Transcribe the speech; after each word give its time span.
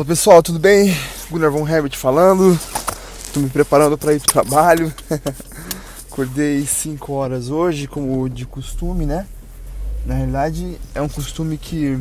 Fala 0.00 0.08
pessoal, 0.08 0.42
tudo 0.42 0.58
bem? 0.58 0.96
Gunnar 1.30 1.50
von 1.50 1.68
Herbert 1.68 1.94
falando. 1.94 2.58
Estou 3.22 3.42
me 3.42 3.50
preparando 3.50 3.98
para 3.98 4.14
ir 4.14 4.20
para 4.20 4.30
o 4.30 4.32
trabalho. 4.32 4.94
Acordei 6.10 6.64
5 6.64 7.12
horas 7.12 7.50
hoje, 7.50 7.86
como 7.86 8.26
de 8.26 8.46
costume, 8.46 9.04
né? 9.04 9.26
Na 10.06 10.14
realidade, 10.14 10.78
é 10.94 11.02
um 11.02 11.08
costume 11.08 11.58
que 11.58 12.00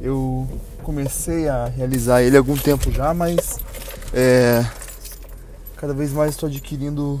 eu 0.00 0.48
comecei 0.84 1.48
a 1.48 1.64
realizar 1.64 2.22
ele 2.22 2.36
há 2.36 2.38
algum 2.38 2.56
tempo 2.56 2.92
já, 2.92 3.12
mas 3.12 3.58
é, 4.14 4.64
cada 5.76 5.92
vez 5.92 6.12
mais 6.12 6.30
estou 6.30 6.48
adquirindo 6.48 7.20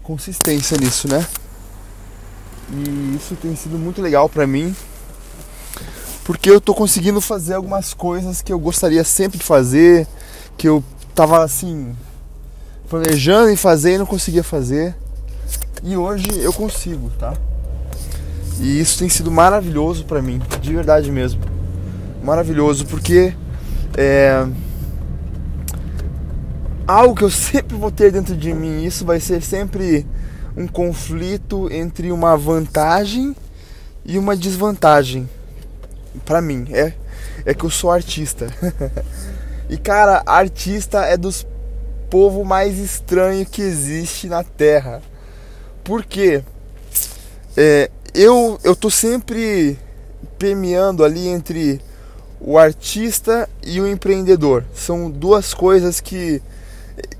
consistência 0.00 0.78
nisso, 0.78 1.08
né? 1.08 1.26
E 2.70 3.16
isso 3.16 3.34
tem 3.34 3.56
sido 3.56 3.76
muito 3.76 4.00
legal 4.00 4.28
para 4.28 4.46
mim, 4.46 4.76
porque 6.28 6.50
eu 6.50 6.60
tô 6.60 6.74
conseguindo 6.74 7.22
fazer 7.22 7.54
algumas 7.54 7.94
coisas 7.94 8.42
que 8.42 8.52
eu 8.52 8.58
gostaria 8.58 9.02
sempre 9.02 9.38
de 9.38 9.44
fazer, 9.44 10.06
que 10.58 10.68
eu 10.68 10.84
tava 11.14 11.42
assim 11.42 11.96
planejando 12.86 13.48
em 13.48 13.56
fazer 13.56 13.94
e 13.94 13.98
não 13.98 14.04
conseguia 14.04 14.44
fazer. 14.44 14.94
E 15.82 15.96
hoje 15.96 16.26
eu 16.42 16.52
consigo, 16.52 17.08
tá? 17.18 17.32
E 18.60 18.78
isso 18.78 18.98
tem 18.98 19.08
sido 19.08 19.30
maravilhoso 19.30 20.04
para 20.04 20.20
mim, 20.20 20.38
de 20.60 20.74
verdade 20.74 21.10
mesmo. 21.10 21.40
Maravilhoso 22.22 22.84
porque 22.84 23.32
é 23.96 24.46
algo 26.86 27.14
que 27.14 27.24
eu 27.24 27.30
sempre 27.32 27.74
vou 27.74 27.90
ter 27.90 28.12
dentro 28.12 28.36
de 28.36 28.52
mim, 28.52 28.84
isso 28.84 29.02
vai 29.02 29.18
ser 29.18 29.40
sempre 29.40 30.06
um 30.54 30.66
conflito 30.66 31.72
entre 31.72 32.12
uma 32.12 32.36
vantagem 32.36 33.34
e 34.04 34.18
uma 34.18 34.36
desvantagem 34.36 35.26
para 36.24 36.40
mim 36.40 36.66
é 36.70 36.94
é 37.44 37.54
que 37.54 37.64
eu 37.64 37.70
sou 37.70 37.90
artista. 37.90 38.46
e 39.68 39.76
cara, 39.76 40.22
artista 40.26 41.00
é 41.00 41.16
dos 41.16 41.46
povo 42.10 42.44
mais 42.44 42.78
estranho 42.78 43.44
que 43.44 43.62
existe 43.62 44.28
na 44.28 44.42
Terra. 44.42 45.02
Por 45.84 46.04
quê? 46.04 46.42
É, 47.56 47.90
eu 48.14 48.58
eu 48.62 48.74
tô 48.74 48.90
sempre 48.90 49.78
permeando 50.38 51.04
ali 51.04 51.28
entre 51.28 51.80
o 52.40 52.58
artista 52.58 53.48
e 53.62 53.80
o 53.80 53.86
empreendedor. 53.86 54.64
São 54.74 55.10
duas 55.10 55.52
coisas 55.52 56.00
que 56.00 56.40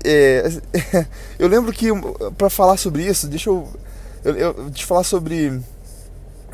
é, 0.03 0.49
eu 1.37 1.47
lembro 1.47 1.71
que 1.71 1.87
para 2.37 2.49
falar 2.49 2.77
sobre 2.77 3.05
isso, 3.05 3.27
deixa 3.27 3.49
eu, 3.49 3.67
eu, 4.23 4.35
eu 4.35 4.71
te 4.71 4.85
falar 4.85 5.03
sobre 5.03 5.59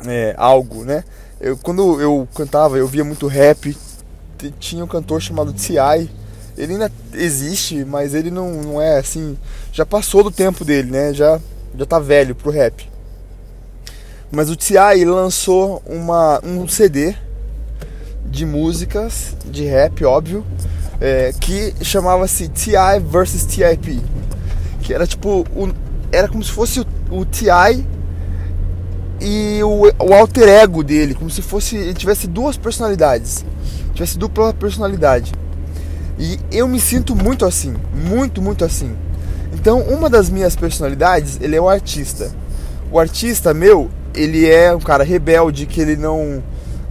é, 0.04 0.34
algo, 0.36 0.84
né? 0.84 1.04
Eu, 1.40 1.56
quando 1.56 2.00
eu 2.00 2.26
cantava, 2.34 2.78
eu 2.78 2.86
via 2.86 3.04
muito 3.04 3.26
rap. 3.26 3.76
Tinha 4.58 4.84
um 4.84 4.88
cantor 4.88 5.20
chamado 5.20 5.52
T.I. 5.52 6.10
Ele 6.56 6.72
ainda 6.72 6.90
existe, 7.12 7.84
mas 7.84 8.14
ele 8.14 8.30
não, 8.30 8.50
não 8.62 8.80
é 8.80 8.98
assim. 8.98 9.36
Já 9.72 9.84
passou 9.84 10.24
do 10.24 10.30
tempo 10.30 10.64
dele, 10.64 10.90
né? 10.90 11.12
Já, 11.12 11.38
já 11.76 11.84
tá 11.84 11.98
velho 11.98 12.34
pro 12.34 12.50
rap. 12.50 12.88
Mas 14.30 14.48
o 14.48 14.56
T.I. 14.56 15.04
lançou 15.04 15.82
uma, 15.86 16.40
um 16.42 16.66
CD 16.66 17.14
de 18.24 18.44
músicas 18.44 19.36
de 19.44 19.64
rap, 19.64 20.04
óbvio, 20.04 20.44
é, 21.00 21.32
que 21.38 21.74
chamava-se 21.82 22.48
T.I. 22.48 22.98
vs 23.00 23.44
T.I.P. 23.44 24.00
Que 24.80 24.94
era 24.94 25.06
tipo. 25.06 25.46
O, 25.54 25.72
era 26.10 26.28
como 26.28 26.42
se 26.42 26.50
fosse 26.50 26.80
o, 26.80 26.86
o 27.10 27.24
T.I 27.26 27.95
e 29.20 29.60
o, 29.62 29.90
o 30.04 30.14
alter 30.14 30.48
ego 30.48 30.82
dele, 30.82 31.14
como 31.14 31.30
se 31.30 31.42
fosse 31.42 31.76
ele 31.76 31.94
tivesse 31.94 32.26
duas 32.26 32.56
personalidades, 32.56 33.44
tivesse 33.94 34.18
dupla 34.18 34.52
personalidade. 34.52 35.32
E 36.18 36.38
eu 36.50 36.66
me 36.66 36.80
sinto 36.80 37.14
muito 37.14 37.44
assim, 37.44 37.74
muito, 37.94 38.40
muito 38.40 38.64
assim. 38.64 38.94
Então, 39.52 39.80
uma 39.80 40.08
das 40.08 40.30
minhas 40.30 40.54
personalidades, 40.56 41.38
ele 41.40 41.56
é 41.56 41.60
o 41.60 41.68
artista. 41.68 42.30
O 42.90 42.98
artista 42.98 43.52
meu, 43.52 43.90
ele 44.14 44.48
é 44.48 44.74
um 44.74 44.80
cara 44.80 45.04
rebelde, 45.04 45.66
que 45.66 45.80
ele 45.80 45.96
não 45.96 46.42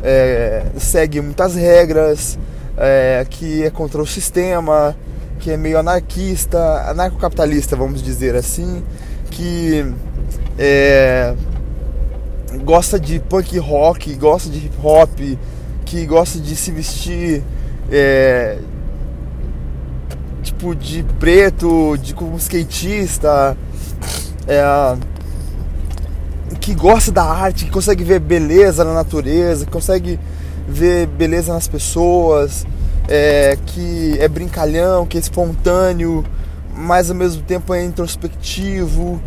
é, 0.04 0.64
segue 0.78 1.22
muitas 1.22 1.56
regras, 1.56 2.38
é, 2.78 3.26
que 3.30 3.64
é 3.64 3.70
contra 3.70 4.02
o 4.02 4.06
sistema, 4.06 4.96
que 5.40 5.52
é 5.52 5.58
meio 5.58 5.80
anarquista, 5.80 6.60
anarcocapitalista, 6.90 7.76
vamos 7.76 8.02
dizer 8.02 8.36
assim, 8.36 8.84
que 9.32 9.86
é, 10.58 11.34
gosta 12.64 13.00
de 13.00 13.20
punk 13.20 13.58
rock, 13.60 14.14
gosta 14.16 14.50
de 14.50 14.66
hip 14.66 14.76
hop, 14.84 15.10
que 15.86 16.06
gosta 16.06 16.40
de 16.40 16.56
se 16.56 16.72
vestir 16.72 17.44
é, 17.92 18.58
tipo 20.44 20.76
de 20.76 21.04
preto, 21.20 21.98
de 21.98 22.14
como 22.14 22.38
skatista, 22.38 23.58
é, 24.48 24.64
que 26.60 26.74
gosta 26.74 27.12
da 27.12 27.24
arte, 27.24 27.66
que 27.66 27.72
consegue 27.72 28.04
ver 28.04 28.20
beleza 28.20 28.84
na 28.84 28.94
natureza, 28.94 29.66
que 29.66 29.72
consegue 29.72 30.20
ver 30.68 31.08
beleza 31.08 31.54
nas 31.54 31.68
pessoas, 31.68 32.66
é, 33.08 33.58
que 33.66 34.18
é 34.20 34.28
brincalhão, 34.28 35.06
que 35.06 35.18
é 35.18 35.20
espontâneo, 35.20 36.24
mas 36.76 37.10
ao 37.10 37.16
mesmo 37.16 37.42
tempo 37.44 37.74
é 37.74 37.84
introspectivo. 37.84 39.22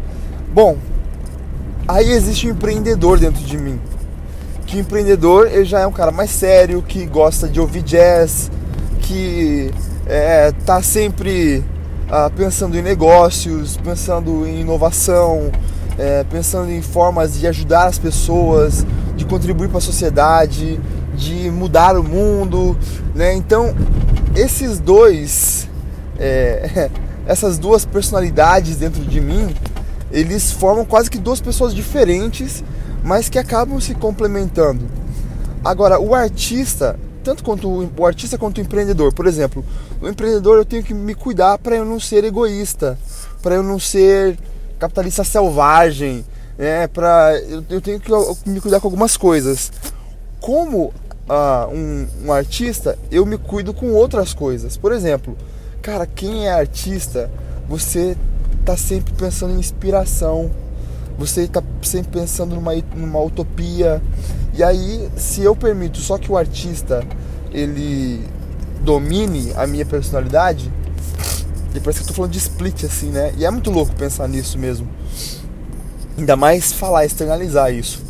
Bom, 0.52 0.76
Aí 1.88 2.10
existe 2.12 2.46
um 2.46 2.50
empreendedor 2.50 3.18
dentro 3.18 3.42
de 3.42 3.56
mim. 3.56 3.80
Que 4.66 4.76
o 4.76 4.80
empreendedor 4.80 5.46
ele 5.46 5.64
já 5.64 5.80
é 5.80 5.86
um 5.86 5.92
cara 5.92 6.12
mais 6.12 6.30
sério, 6.30 6.82
que 6.82 7.06
gosta 7.06 7.48
de 7.48 7.58
ouvir 7.58 7.80
jazz, 7.80 8.50
que 9.00 9.70
é, 10.06 10.52
tá 10.66 10.82
sempre 10.82 11.64
ah, 12.10 12.30
pensando 12.36 12.76
em 12.76 12.82
negócios, 12.82 13.78
pensando 13.78 14.46
em 14.46 14.60
inovação, 14.60 15.50
é, 15.96 16.24
pensando 16.24 16.70
em 16.70 16.82
formas 16.82 17.40
de 17.40 17.46
ajudar 17.46 17.86
as 17.86 17.98
pessoas, 17.98 18.84
de 19.16 19.24
contribuir 19.24 19.68
para 19.68 19.78
a 19.78 19.80
sociedade, 19.80 20.78
de 21.14 21.50
mudar 21.50 21.96
o 21.96 22.04
mundo, 22.04 22.76
né? 23.14 23.32
Então 23.32 23.74
esses 24.36 24.78
dois, 24.78 25.66
é, 26.18 26.90
essas 27.26 27.58
duas 27.58 27.86
personalidades 27.86 28.76
dentro 28.76 29.02
de 29.02 29.22
mim 29.22 29.54
eles 30.10 30.50
formam 30.50 30.84
quase 30.84 31.10
que 31.10 31.18
duas 31.18 31.40
pessoas 31.40 31.74
diferentes, 31.74 32.64
mas 33.02 33.28
que 33.28 33.38
acabam 33.38 33.80
se 33.80 33.94
complementando. 33.94 34.86
Agora, 35.64 36.00
o 36.00 36.14
artista, 36.14 36.98
tanto 37.22 37.44
quanto 37.44 37.90
o 37.96 38.06
artista 38.06 38.38
quanto 38.38 38.58
o 38.58 38.60
empreendedor, 38.60 39.12
por 39.12 39.26
exemplo, 39.26 39.64
o 40.00 40.08
empreendedor 40.08 40.56
eu 40.56 40.64
tenho 40.64 40.82
que 40.82 40.94
me 40.94 41.14
cuidar 41.14 41.58
para 41.58 41.76
eu 41.76 41.84
não 41.84 42.00
ser 42.00 42.24
egoísta, 42.24 42.98
para 43.42 43.56
eu 43.56 43.62
não 43.62 43.78
ser 43.78 44.38
capitalista 44.78 45.24
selvagem, 45.24 46.24
né? 46.56 46.86
Para 46.88 47.38
eu, 47.48 47.62
eu, 47.68 47.80
tenho 47.80 48.00
que 48.00 48.10
me 48.46 48.60
cuidar 48.60 48.80
com 48.80 48.86
algumas 48.86 49.16
coisas. 49.16 49.72
Como 50.40 50.86
uh, 51.28 51.72
um, 51.72 52.06
um 52.26 52.32
artista, 52.32 52.98
eu 53.10 53.26
me 53.26 53.36
cuido 53.36 53.74
com 53.74 53.92
outras 53.92 54.32
coisas. 54.32 54.76
Por 54.76 54.92
exemplo, 54.92 55.36
cara, 55.82 56.06
quem 56.06 56.46
é 56.46 56.52
artista, 56.52 57.30
você 57.68 58.16
está 58.68 58.76
sempre 58.76 59.14
pensando 59.14 59.54
em 59.54 59.58
inspiração, 59.58 60.50
você 61.18 61.42
está 61.42 61.62
sempre 61.82 62.20
pensando 62.20 62.54
numa, 62.54 62.74
numa 62.94 63.20
utopia. 63.20 64.02
E 64.52 64.62
aí, 64.62 65.08
se 65.16 65.42
eu 65.42 65.56
permito 65.56 65.98
só 65.98 66.18
que 66.18 66.30
o 66.30 66.36
artista 66.36 67.02
ele 67.50 68.22
domine 68.82 69.52
a 69.56 69.66
minha 69.66 69.86
personalidade, 69.86 70.70
e 71.74 71.80
parece 71.80 72.00
que 72.00 72.04
eu 72.04 72.08
tô 72.08 72.14
falando 72.14 72.32
de 72.32 72.38
split 72.38 72.84
assim, 72.84 73.08
né? 73.08 73.32
E 73.38 73.44
é 73.46 73.50
muito 73.50 73.70
louco 73.70 73.94
pensar 73.94 74.28
nisso 74.28 74.58
mesmo. 74.58 74.86
Ainda 76.18 76.36
mais 76.36 76.72
falar, 76.72 77.06
externalizar 77.06 77.72
isso. 77.72 78.02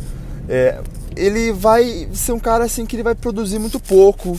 É, 0.49 0.81
ele 1.15 1.53
vai 1.53 2.09
ser 2.13 2.33
um 2.33 2.39
cara 2.39 2.65
assim 2.65 2.85
que 2.85 2.95
ele 2.95 3.03
vai 3.03 3.15
produzir 3.15 3.59
muito 3.59 3.79
pouco, 3.79 4.37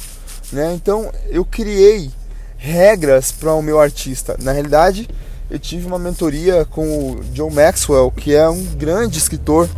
né? 0.53 0.75
Então 0.75 1.11
eu 1.29 1.45
criei 1.45 2.11
regras 2.56 3.33
para 3.33 3.55
o 3.55 3.62
meu 3.62 3.81
artista. 3.81 4.37
Na 4.41 4.53
realidade, 4.53 5.09
eu 5.50 5.58
tive 5.58 5.87
uma 5.87 5.99
mentoria 5.99 6.64
com 6.64 7.11
o 7.11 7.20
John 7.32 7.50
Maxwell, 7.50 8.11
que 8.12 8.35
é 8.35 8.49
um 8.49 8.62
grande 8.76 9.19
escritor 9.19 9.69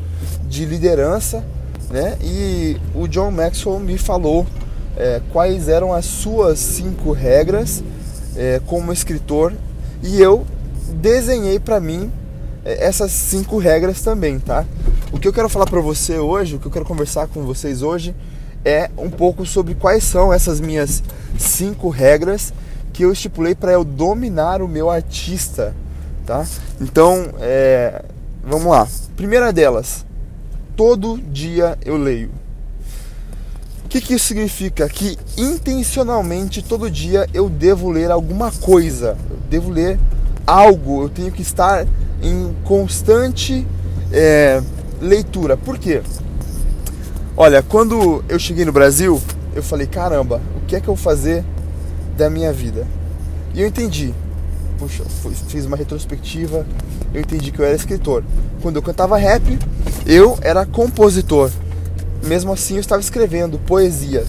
de 0.47 0.67
liderança, 0.67 1.43
né? 1.91 2.19
E 2.21 2.77
o 2.95 3.09
John 3.09 3.31
Maxwell 3.31 3.81
me 3.81 3.97
falou 3.97 4.47
é, 4.97 5.23
quais 5.33 5.69
eram 5.69 5.93
as 5.93 6.05
suas 6.05 6.59
cinco 6.59 7.13
regras 7.13 7.83
é, 8.37 8.61
como 8.67 8.93
escritor 8.93 9.55
e 10.03 10.21
eu 10.21 10.47
desenhei 10.95 11.59
para 11.59 11.81
mim 11.81 12.13
é, 12.65 12.85
essas 12.85 13.11
cinco 13.11 13.57
regras 13.57 14.03
também, 14.03 14.39
tá? 14.39 14.67
O 15.11 15.19
que 15.19 15.27
eu 15.27 15.33
quero 15.33 15.49
falar 15.49 15.67
para 15.67 15.81
você 15.81 16.19
hoje, 16.19 16.57
o 16.57 16.59
que 16.59 16.67
eu 16.67 16.71
quero 16.71 16.85
conversar 16.85 17.29
com 17.29 17.45
vocês 17.45 17.81
hoje 17.81 18.15
é 18.65 18.91
um 18.97 19.11
pouco 19.11 19.47
sobre 19.47 19.75
quais 19.75 20.05
são 20.05 20.33
essas 20.33 20.61
minhas 20.61 21.03
cinco 21.39 21.89
regras 21.89 22.53
que 22.93 23.05
eu 23.05 23.13
estipulei 23.13 23.55
para 23.55 23.73
eu 23.73 23.85
dominar 23.85 24.63
o 24.63 24.69
meu 24.69 24.91
artista, 24.91 25.75
tá? 26.27 26.47
Então, 26.81 27.31
é, 27.41 28.05
vamos 28.43 28.67
lá. 28.67 28.87
Primeira 29.17 29.53
delas, 29.53 30.05
todo 30.77 31.19
dia 31.19 31.79
eu 31.85 31.97
leio. 31.97 32.31
que, 33.93 34.01
que 34.01 34.15
isso 34.15 34.25
significa? 34.25 34.89
Que 34.89 35.19
intencionalmente 35.37 36.63
todo 36.63 36.91
dia 36.91 37.29
eu 37.35 37.51
devo 37.51 37.91
ler 37.91 38.11
alguma 38.11 38.51
coisa, 38.51 39.19
eu 39.31 39.37
devo 39.51 39.71
ler 39.71 39.99
algo, 40.47 41.03
eu 41.03 41.09
tenho 41.11 41.31
que 41.31 41.43
estar 41.43 41.87
em 42.23 42.57
constante 42.65 43.67
é, 44.11 44.63
leitura. 44.99 45.59
Por 45.59 45.77
quê? 45.77 46.01
Olha, 47.37 47.63
quando 47.63 48.25
eu 48.31 48.39
cheguei 48.39 48.65
no 48.65 48.73
Brasil, 48.73 49.21
eu 49.55 49.63
falei: 49.63 49.87
caramba, 49.87 50.41
o 50.57 50.67
que 50.67 50.75
é 50.75 50.81
que 50.81 50.89
eu 50.89 50.95
vou 50.95 51.05
fazer 51.05 51.45
da 52.17 52.31
minha 52.31 52.53
vida? 52.53 52.87
E 53.55 53.61
eu 53.61 53.67
entendi. 53.67 54.15
Puxa, 54.79 55.05
fiz 55.49 55.65
uma 55.65 55.77
retrospectiva, 55.77 56.67
eu 57.15 57.21
entendi 57.21 57.51
que 57.51 57.61
eu 57.61 57.65
era 57.65 57.77
escritor. 57.77 58.25
Quando 58.61 58.77
eu 58.77 58.83
cantava 58.83 59.17
rap, 59.17 59.59
eu 60.07 60.39
era 60.43 60.67
compositor 60.67 61.51
mesmo 62.27 62.53
assim 62.53 62.75
eu 62.75 62.81
estava 62.81 63.01
escrevendo 63.01 63.59
poesia, 63.59 64.25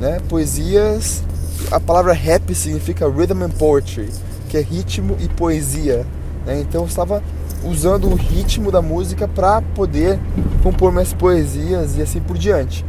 né? 0.00 0.20
Poesias, 0.28 1.22
a 1.70 1.78
palavra 1.78 2.12
rap 2.12 2.54
significa 2.54 3.08
rhythm 3.08 3.42
and 3.42 3.50
poetry, 3.50 4.08
que 4.48 4.56
é 4.56 4.60
ritmo 4.60 5.16
e 5.20 5.28
poesia, 5.28 6.04
né? 6.44 6.60
Então 6.60 6.82
eu 6.82 6.86
estava 6.86 7.22
usando 7.64 8.08
o 8.08 8.14
ritmo 8.14 8.70
da 8.70 8.82
música 8.82 9.26
para 9.28 9.62
poder 9.62 10.18
compor 10.62 10.92
minhas 10.92 11.12
poesias 11.12 11.96
e 11.96 12.02
assim 12.02 12.20
por 12.20 12.36
diante. 12.36 12.84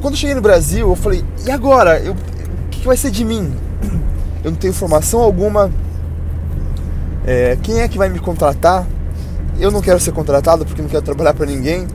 Quando 0.00 0.16
cheguei 0.16 0.34
no 0.34 0.40
Brasil, 0.40 0.88
eu 0.88 0.96
falei: 0.96 1.24
"E 1.44 1.50
agora? 1.50 1.98
Eu, 1.98 2.14
que 2.80 2.86
vai 2.86 2.96
ser 2.96 3.10
de 3.10 3.24
mim? 3.24 3.52
Eu 4.42 4.50
não 4.50 4.58
tenho 4.58 4.72
formação 4.72 5.20
alguma. 5.20 5.70
É, 7.26 7.56
quem 7.62 7.80
é 7.80 7.88
que 7.88 7.98
vai 7.98 8.08
me 8.08 8.18
contratar? 8.18 8.86
Eu 9.58 9.70
não 9.70 9.82
quero 9.82 10.00
ser 10.00 10.12
contratado 10.12 10.64
porque 10.64 10.80
não 10.80 10.88
quero 10.88 11.02
trabalhar 11.02 11.34
para 11.34 11.46
ninguém." 11.46 11.86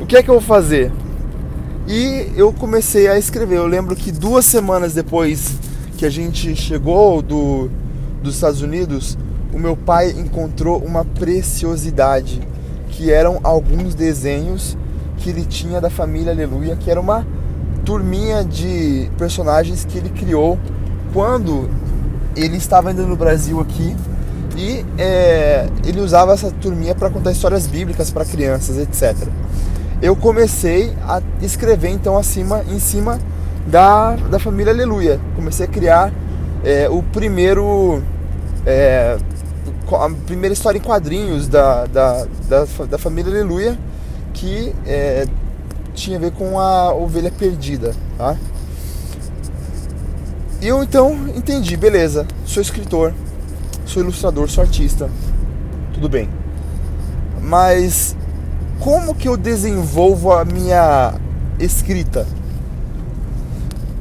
o 0.00 0.06
que 0.06 0.16
é 0.16 0.22
que 0.22 0.28
eu 0.28 0.34
vou 0.34 0.42
fazer? 0.42 0.92
E 1.86 2.32
eu 2.36 2.52
comecei 2.52 3.08
a 3.08 3.18
escrever. 3.18 3.56
Eu 3.56 3.66
lembro 3.66 3.94
que 3.94 4.10
duas 4.10 4.44
semanas 4.44 4.92
depois 4.92 5.56
que 5.96 6.04
a 6.04 6.10
gente 6.10 6.54
chegou 6.56 7.22
do, 7.22 7.70
dos 8.22 8.34
Estados 8.34 8.60
Unidos, 8.60 9.16
o 9.52 9.58
meu 9.58 9.76
pai 9.76 10.10
encontrou 10.10 10.78
uma 10.78 11.04
preciosidade, 11.04 12.40
que 12.90 13.10
eram 13.10 13.40
alguns 13.42 13.94
desenhos 13.94 14.76
que 15.18 15.30
ele 15.30 15.44
tinha 15.44 15.80
da 15.80 15.88
família 15.88 16.32
Aleluia, 16.32 16.76
que 16.76 16.90
era 16.90 17.00
uma 17.00 17.26
turminha 17.84 18.44
de 18.44 19.10
personagens 19.18 19.84
que 19.84 19.98
ele 19.98 20.10
criou 20.10 20.58
quando 21.12 21.68
ele 22.36 22.56
estava 22.56 22.88
ainda 22.88 23.02
no 23.02 23.16
Brasil 23.16 23.60
aqui 23.60 23.94
e 24.56 24.84
é, 24.98 25.68
ele 25.84 26.00
usava 26.00 26.32
essa 26.32 26.50
turminha 26.50 26.94
para 26.94 27.10
contar 27.10 27.32
histórias 27.32 27.66
bíblicas 27.66 28.10
para 28.10 28.24
crianças, 28.24 28.78
etc 28.78 29.28
eu 30.04 30.14
comecei 30.14 30.92
a 31.08 31.22
escrever 31.40 31.88
então 31.88 32.18
acima, 32.18 32.62
em 32.68 32.78
cima 32.78 33.18
da, 33.66 34.14
da 34.16 34.38
família 34.38 34.70
Aleluia. 34.70 35.18
Comecei 35.34 35.64
a 35.64 35.68
criar 35.68 36.12
é, 36.62 36.90
o 36.90 37.02
primeiro. 37.02 38.02
É, 38.66 39.16
a 39.90 40.10
primeira 40.26 40.52
história 40.52 40.78
em 40.78 40.82
quadrinhos 40.82 41.48
da, 41.48 41.86
da, 41.86 42.26
da, 42.48 42.64
da 42.84 42.98
família 42.98 43.32
Aleluia 43.32 43.78
que 44.32 44.74
é, 44.86 45.26
tinha 45.94 46.16
a 46.16 46.20
ver 46.20 46.32
com 46.32 46.58
a 46.58 46.92
ovelha 46.92 47.30
perdida. 47.30 47.94
Tá? 48.18 48.36
E 50.60 50.66
eu 50.66 50.82
então 50.82 51.28
entendi, 51.34 51.76
beleza, 51.76 52.26
sou 52.46 52.62
escritor, 52.62 53.14
sou 53.86 54.02
ilustrador, 54.02 54.48
sou 54.48 54.62
artista, 54.62 55.10
tudo 55.92 56.08
bem. 56.08 56.28
Mas 57.40 58.16
como 58.80 59.14
que 59.14 59.28
eu 59.28 59.36
desenvolvo 59.36 60.32
a 60.32 60.44
minha 60.44 61.14
escrita? 61.58 62.26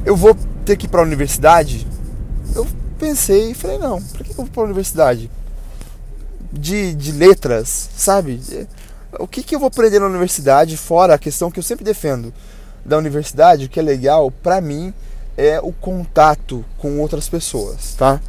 Eu 0.05 0.15
vou 0.15 0.35
ter 0.65 0.77
que 0.77 0.85
ir 0.85 0.89
para 0.89 1.01
a 1.01 1.03
universidade? 1.03 1.87
Eu 2.55 2.65
pensei 2.97 3.51
e 3.51 3.53
falei, 3.53 3.77
não, 3.77 4.01
para 4.01 4.23
que 4.23 4.31
eu 4.31 4.35
vou 4.35 4.47
para 4.47 4.63
a 4.63 4.65
universidade? 4.65 5.29
De, 6.51 6.93
de 6.93 7.11
letras, 7.11 7.89
sabe? 7.95 8.39
O 9.19 9.27
que, 9.27 9.43
que 9.43 9.55
eu 9.55 9.59
vou 9.59 9.67
aprender 9.67 9.99
na 9.99 10.07
universidade, 10.07 10.75
fora 10.77 11.13
a 11.15 11.17
questão 11.17 11.51
que 11.51 11.59
eu 11.59 11.63
sempre 11.63 11.85
defendo 11.85 12.33
da 12.85 12.97
universidade, 12.97 13.65
o 13.65 13.69
que 13.69 13.79
é 13.79 13.83
legal 13.83 14.31
para 14.31 14.59
mim 14.59 14.93
é 15.37 15.59
o 15.59 15.71
contato 15.71 16.63
com 16.77 16.99
outras 16.99 17.29
pessoas, 17.29 17.95
tá? 17.95 18.19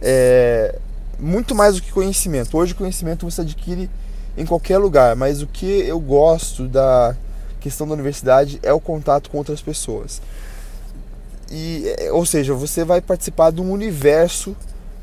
É, 0.00 0.78
muito 1.18 1.54
mais 1.54 1.76
do 1.76 1.82
que 1.82 1.92
conhecimento. 1.92 2.56
Hoje, 2.56 2.74
conhecimento 2.74 3.28
você 3.28 3.40
adquire 3.40 3.88
em 4.36 4.46
qualquer 4.46 4.78
lugar, 4.78 5.14
mas 5.16 5.42
o 5.42 5.46
que 5.46 5.66
eu 5.66 6.00
gosto 6.00 6.66
da 6.66 7.16
questão 7.60 7.86
da 7.86 7.94
universidade 7.94 8.58
é 8.62 8.72
o 8.72 8.80
contato 8.80 9.30
com 9.30 9.38
outras 9.38 9.60
pessoas. 9.60 10.20
E, 11.50 11.84
é, 11.98 12.12
ou 12.12 12.24
seja, 12.26 12.54
você 12.54 12.84
vai 12.84 13.00
participar 13.00 13.52
de 13.52 13.60
um 13.60 13.70
universo 13.70 14.56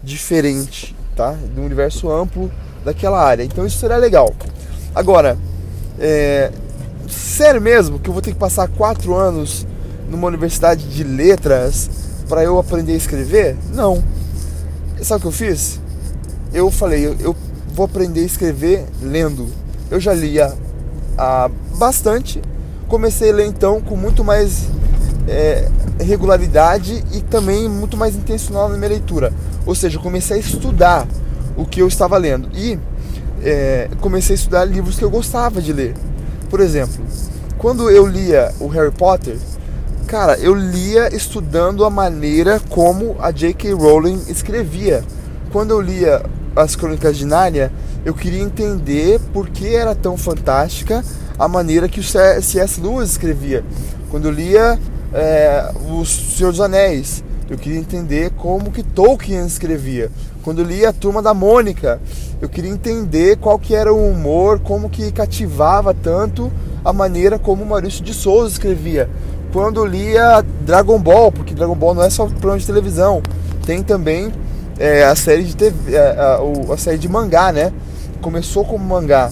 diferente, 0.04 0.96
tá? 1.16 1.32
De 1.32 1.60
um 1.60 1.66
universo 1.66 2.12
amplo 2.12 2.52
daquela 2.84 3.22
área. 3.22 3.44
Então 3.44 3.66
isso 3.66 3.78
será 3.78 3.98
legal. 3.98 4.34
Agora, 5.00 5.38
é, 5.98 6.52
sério 7.08 7.62
mesmo 7.62 8.00
que 8.00 8.10
eu 8.10 8.14
vou 8.14 8.22
ter 8.22 8.34
que 8.34 8.38
passar 8.38 8.68
quatro 8.68 9.16
anos 9.16 9.66
numa 10.10 10.28
universidade 10.28 10.90
de 10.90 11.06
letras 11.06 11.90
para 12.28 12.44
eu 12.44 12.60
aprender 12.60 12.92
a 12.92 12.98
escrever? 12.98 13.56
Não. 13.74 14.04
Sabe 15.02 15.20
o 15.20 15.22
que 15.22 15.28
eu 15.28 15.32
fiz? 15.32 15.80
Eu 16.54 16.70
falei, 16.70 17.08
eu, 17.08 17.16
eu 17.22 17.36
vou 17.74 17.86
aprender 17.86 18.20
a 18.20 18.26
escrever 18.26 18.86
lendo. 19.02 19.48
Eu 19.90 20.02
já 20.02 20.14
lia 20.14 20.54
há 21.18 21.50
bastante, 21.78 22.42
comecei 22.90 23.32
a 23.32 23.36
ler 23.36 23.46
então 23.46 23.80
com 23.80 23.96
muito 23.96 24.22
mais 24.22 24.68
é, 25.30 25.70
regularidade 26.02 27.06
e 27.14 27.22
também 27.22 27.70
muito 27.70 27.96
mais 27.96 28.18
intencional 28.18 28.68
na 28.68 28.76
minha 28.76 28.90
leitura. 28.90 29.32
Ou 29.66 29.74
seja, 29.74 29.98
comecei 29.98 30.36
a 30.36 30.40
estudar 30.42 31.08
o 31.56 31.66
que 31.66 31.82
eu 31.82 31.88
estava 31.88 32.18
lendo 32.18 32.50
e 32.54 32.78
é, 33.44 33.90
comecei 34.02 34.34
a 34.36 34.40
estudar 34.40 34.66
livros 34.66 34.98
que 34.98 35.04
eu 35.04 35.10
gostava 35.10 35.62
de 35.62 35.74
ler. 35.74 35.96
Por 36.50 36.60
exemplo, 36.60 37.04
quando 37.58 37.90
eu 37.90 38.06
lia 38.06 38.54
o 38.60 38.68
Harry 38.68 38.92
Potter, 38.92 39.38
cara, 40.08 40.38
eu 40.38 40.56
lia 40.56 41.14
estudando 41.16 41.86
a 41.86 41.90
maneira 41.90 42.60
como 42.70 43.16
a 43.20 43.32
J.K. 43.32 43.74
Rowling 43.74 44.24
escrevia. 44.28 45.04
Quando 45.52 45.72
eu 45.72 45.82
lia 45.82 46.24
as 46.56 46.76
Crônicas 46.76 47.18
de 47.18 47.26
Nárnia, 47.26 47.72
eu 48.06 48.14
queria 48.14 48.42
entender 48.42 49.20
por 49.34 49.50
que 49.50 49.76
era 49.76 49.94
tão 49.94 50.18
fantástica 50.18 51.04
a 51.38 51.48
maneira 51.48 51.88
que 51.88 52.00
o 52.00 52.04
C.S. 52.04 52.82
Lewis 52.82 53.12
escrevia. 53.12 53.64
Quando 54.10 54.28
eu 54.28 54.32
lia 54.32 54.80
é, 55.14 55.72
O 55.90 56.06
Senhor 56.06 56.52
dos 56.52 56.62
Anéis, 56.62 57.24
eu 57.50 57.58
queria 57.58 57.80
entender 57.80 58.32
como 58.32 58.72
que 58.72 58.84
Tolkien 58.84 59.46
escrevia. 59.46 60.12
Quando 60.44 60.64
lia 60.64 60.90
A 60.90 60.94
Turma 60.94 61.22
da 61.22 61.34
Mônica, 61.34 62.02
eu 62.42 62.48
queria 62.48 62.72
entender 62.72 63.38
qual 63.38 63.60
que 63.60 63.76
era 63.76 63.94
o 63.94 64.10
humor, 64.10 64.60
como 64.60 64.90
que 64.90 65.12
cativava 65.12 65.94
tanto 65.94 66.52
a 66.84 66.94
maneira 66.94 67.38
como 67.38 67.66
Maurício 67.66 68.04
de 68.04 68.14
Souza 68.14 68.54
escrevia. 68.54 69.10
Quando 69.52 69.86
lia 69.86 70.44
Dragon 70.62 71.00
Ball, 71.00 71.32
porque 71.32 71.54
Dragon 71.54 71.76
Ball 71.76 71.94
não 71.94 72.04
é 72.04 72.10
só 72.10 72.26
programa 72.26 72.60
de 72.60 72.66
televisão, 72.66 73.22
tem 73.66 73.84
também 73.84 74.32
é, 74.78 75.04
a 75.04 75.16
série 75.16 75.44
de 75.44 75.56
TV, 75.56 75.98
a, 75.98 76.40
a, 76.40 76.74
a, 76.74 76.78
série 76.78 76.98
de 76.98 77.10
mangá, 77.10 77.52
né? 77.52 77.74
Começou 78.22 78.64
como 78.64 78.84
mangá. 78.84 79.30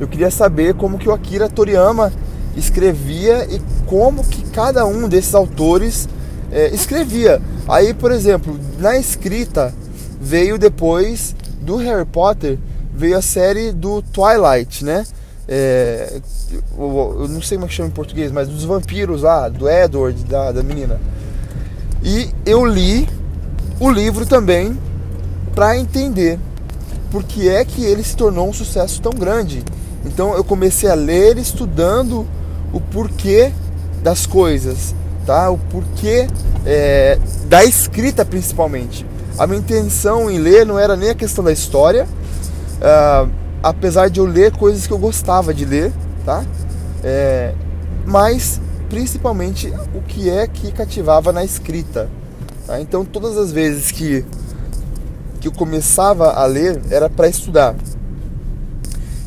Eu 0.00 0.08
queria 0.08 0.30
saber 0.30 0.74
como 0.74 0.98
que 0.98 1.08
o 1.08 1.12
Akira 1.12 1.48
Toriyama 1.48 2.12
escrevia 2.56 3.46
e 3.48 3.60
como 3.86 4.24
que 4.24 4.42
cada 4.50 4.84
um 4.84 5.08
desses 5.08 5.34
autores 5.34 6.08
é, 6.50 6.68
escrevia. 6.74 7.40
Aí, 7.68 7.94
por 7.94 8.10
exemplo, 8.10 8.58
na 8.78 8.96
escrita 8.96 9.72
veio 10.24 10.58
depois 10.58 11.36
do 11.60 11.76
Harry 11.76 12.06
Potter 12.06 12.58
veio 12.94 13.18
a 13.18 13.22
série 13.22 13.72
do 13.72 14.00
Twilight, 14.00 14.82
né? 14.82 15.04
É, 15.46 16.18
eu, 16.78 17.26
não 17.28 17.42
sei 17.42 17.58
como 17.58 17.66
é 17.66 17.68
que 17.68 17.74
chama 17.74 17.90
em 17.90 17.92
português, 17.92 18.32
mas 18.32 18.48
dos 18.48 18.64
vampiros 18.64 19.20
lá, 19.20 19.50
do 19.50 19.68
Edward, 19.68 20.24
da, 20.24 20.50
da 20.50 20.62
menina. 20.62 20.98
E 22.02 22.30
eu 22.46 22.64
li 22.64 23.06
o 23.78 23.90
livro 23.90 24.24
também 24.24 24.78
para 25.54 25.76
entender 25.76 26.38
por 27.10 27.22
que 27.22 27.48
é 27.48 27.62
que 27.62 27.84
ele 27.84 28.02
se 28.02 28.16
tornou 28.16 28.48
um 28.48 28.52
sucesso 28.52 29.02
tão 29.02 29.12
grande. 29.12 29.62
Então 30.06 30.34
eu 30.34 30.42
comecei 30.42 30.88
a 30.88 30.94
ler 30.94 31.36
estudando 31.36 32.26
o 32.72 32.80
porquê 32.80 33.52
das 34.02 34.24
coisas, 34.24 34.94
tá? 35.26 35.50
O 35.50 35.58
porquê 35.58 36.26
é, 36.64 37.18
da 37.46 37.62
escrita 37.62 38.24
principalmente. 38.24 39.04
A 39.38 39.46
minha 39.46 39.58
intenção 39.58 40.30
em 40.30 40.38
ler 40.38 40.64
não 40.64 40.78
era 40.78 40.96
nem 40.96 41.10
a 41.10 41.14
questão 41.14 41.42
da 41.42 41.52
história, 41.52 42.06
uh, 42.06 43.30
apesar 43.62 44.08
de 44.08 44.20
eu 44.20 44.26
ler 44.26 44.52
coisas 44.52 44.86
que 44.86 44.92
eu 44.92 44.98
gostava 44.98 45.52
de 45.52 45.64
ler, 45.64 45.92
tá? 46.24 46.44
É, 47.02 47.54
mas 48.06 48.60
principalmente 48.88 49.72
o 49.94 50.00
que 50.02 50.30
é 50.30 50.46
que 50.46 50.70
cativava 50.70 51.32
na 51.32 51.44
escrita. 51.44 52.08
Tá? 52.66 52.80
Então 52.80 53.04
todas 53.04 53.36
as 53.36 53.50
vezes 53.50 53.90
que, 53.90 54.24
que 55.40 55.48
eu 55.48 55.52
começava 55.52 56.32
a 56.32 56.46
ler 56.46 56.80
era 56.90 57.10
para 57.10 57.28
estudar. 57.28 57.74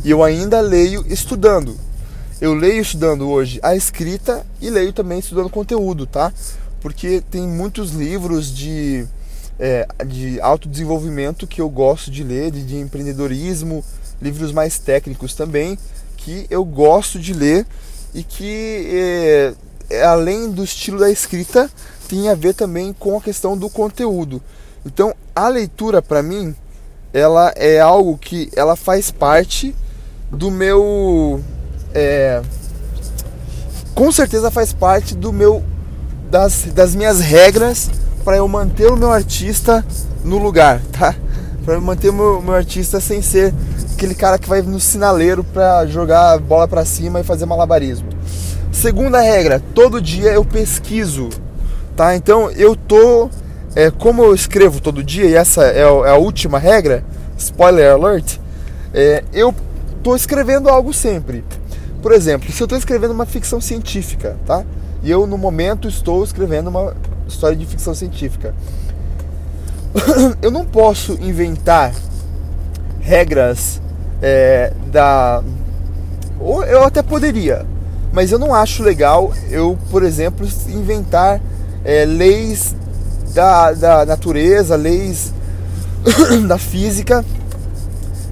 E 0.04 0.10
eu 0.10 0.24
ainda 0.24 0.62
leio 0.62 1.04
estudando. 1.08 1.76
eu 2.40 2.54
leio 2.54 2.82
estudando 2.82 3.28
hoje 3.28 3.60
a 3.62 3.76
escrita 3.76 4.46
e 4.62 4.70
leio 4.70 4.94
também 4.94 5.20
estudando 5.20 5.50
conteúdo, 5.50 6.06
tá? 6.06 6.32
Porque 6.80 7.22
tem 7.30 7.46
muitos 7.46 7.92
livros 7.92 8.56
de, 8.56 9.06
é, 9.60 9.88
de 10.06 10.40
autodesenvolvimento 10.42 11.48
que 11.48 11.62
eu 11.62 11.70
gosto 11.70 12.12
de 12.12 12.24
ler, 12.24 12.52
de, 12.52 12.64
de 12.64 12.78
empreendedorismo, 12.78 13.84
livros 14.22 14.52
mais 14.52 14.78
técnicos 14.78 15.34
também, 15.34 15.78
que 16.16 16.46
eu 16.50 16.64
gosto 16.64 17.20
de 17.20 17.34
ler 17.34 17.66
e 18.14 18.24
que, 18.24 18.88
é, 18.92 19.54
é 19.90 20.04
além 20.04 20.52
do 20.52 20.64
estilo 20.64 21.00
da 21.00 21.10
escrita, 21.10 21.70
tem 22.08 22.30
a 22.30 22.36
ver 22.36 22.54
também 22.54 22.94
com 22.94 23.18
a 23.18 23.22
questão 23.22 23.58
do 23.58 23.70
conteúdo. 23.70 24.42
Então, 24.86 25.14
a 25.36 25.48
leitura 25.48 26.02
para 26.02 26.24
mim, 26.24 26.56
ela 27.14 27.52
é 27.56 27.80
algo 27.80 28.18
que 28.18 28.50
ela 28.56 28.76
faz 28.76 29.12
parte 29.12 29.76
do 30.32 30.52
meu 30.52 31.42
é, 31.94 32.42
com 33.96 34.12
certeza 34.12 34.52
faz 34.52 34.74
parte 34.74 35.16
do 35.16 35.34
meu 35.34 35.64
das, 36.30 36.66
das 36.66 36.94
minhas 36.94 37.20
regras 37.20 37.90
para 38.28 38.36
eu 38.36 38.48
manter 38.50 38.92
o 38.92 38.98
meu 38.98 39.10
artista 39.10 39.86
no 40.22 40.38
lugar, 40.38 40.82
tá? 40.92 41.16
Para 41.64 41.76
eu 41.76 41.82
manter 41.82 42.10
o 42.10 42.14
meu, 42.14 42.42
meu 42.42 42.56
artista 42.56 43.00
sem 43.00 43.22
ser 43.22 43.54
aquele 43.94 44.14
cara 44.14 44.38
que 44.38 44.50
vai 44.50 44.62
no 44.62 44.82
sinaleiro 44.82 45.46
para 45.46 45.86
jogar 45.86 46.34
a 46.34 46.38
bola 46.38 46.68
para 46.68 46.84
cima 46.84 47.22
e 47.22 47.24
fazer 47.24 47.46
malabarismo. 47.46 48.10
Segunda 48.70 49.22
regra, 49.22 49.64
todo 49.74 50.02
dia 50.02 50.34
eu 50.34 50.44
pesquiso, 50.44 51.30
tá? 51.96 52.18
Então 52.18 52.52
eu 52.52 52.76
tô, 52.76 53.30
é, 53.74 53.90
como 53.90 54.26
eu 54.26 54.36
escrevo 54.36 54.82
todo 54.82 55.02
dia 55.02 55.24
e 55.28 55.34
essa 55.34 55.64
é, 55.64 55.80
é 55.80 56.10
a 56.10 56.18
última 56.18 56.60
regra, 56.60 57.06
spoiler 57.38 57.94
alert, 57.94 58.40
é, 58.94 59.24
eu 59.32 59.56
tô 60.04 60.18
escrevendo 60.18 60.68
algo 60.68 60.94
sempre. 60.94 61.46
Por 62.02 62.12
exemplo, 62.12 62.52
se 62.52 62.62
eu 62.62 62.66
estou 62.66 62.78
escrevendo 62.78 63.12
uma 63.12 63.26
ficção 63.26 63.62
científica, 63.62 64.36
tá? 64.46 64.66
E 65.02 65.10
eu 65.10 65.26
no 65.26 65.38
momento 65.38 65.88
estou 65.88 66.26
escrevendo 66.26 66.68
uma 66.68 66.94
história 67.28 67.56
de 67.56 67.66
ficção 67.66 67.94
científica. 67.94 68.54
eu 70.42 70.52
não 70.52 70.66
posso 70.66 71.14
inventar 71.22 71.94
regras 73.02 73.82
é, 74.22 74.74
da. 74.92 75.44
Ou 76.40 76.64
eu 76.64 76.84
até 76.84 77.02
poderia, 77.02 77.66
mas 78.14 78.32
eu 78.32 78.40
não 78.40 78.54
acho 78.54 78.84
legal 78.84 79.34
eu, 79.50 79.78
por 79.90 80.04
exemplo, 80.04 80.48
inventar 80.68 81.42
é, 81.84 82.06
leis 82.06 82.76
da, 83.34 83.72
da 83.74 84.06
natureza, 84.06 84.76
leis 84.76 85.34
da 86.48 86.58
física 86.58 87.26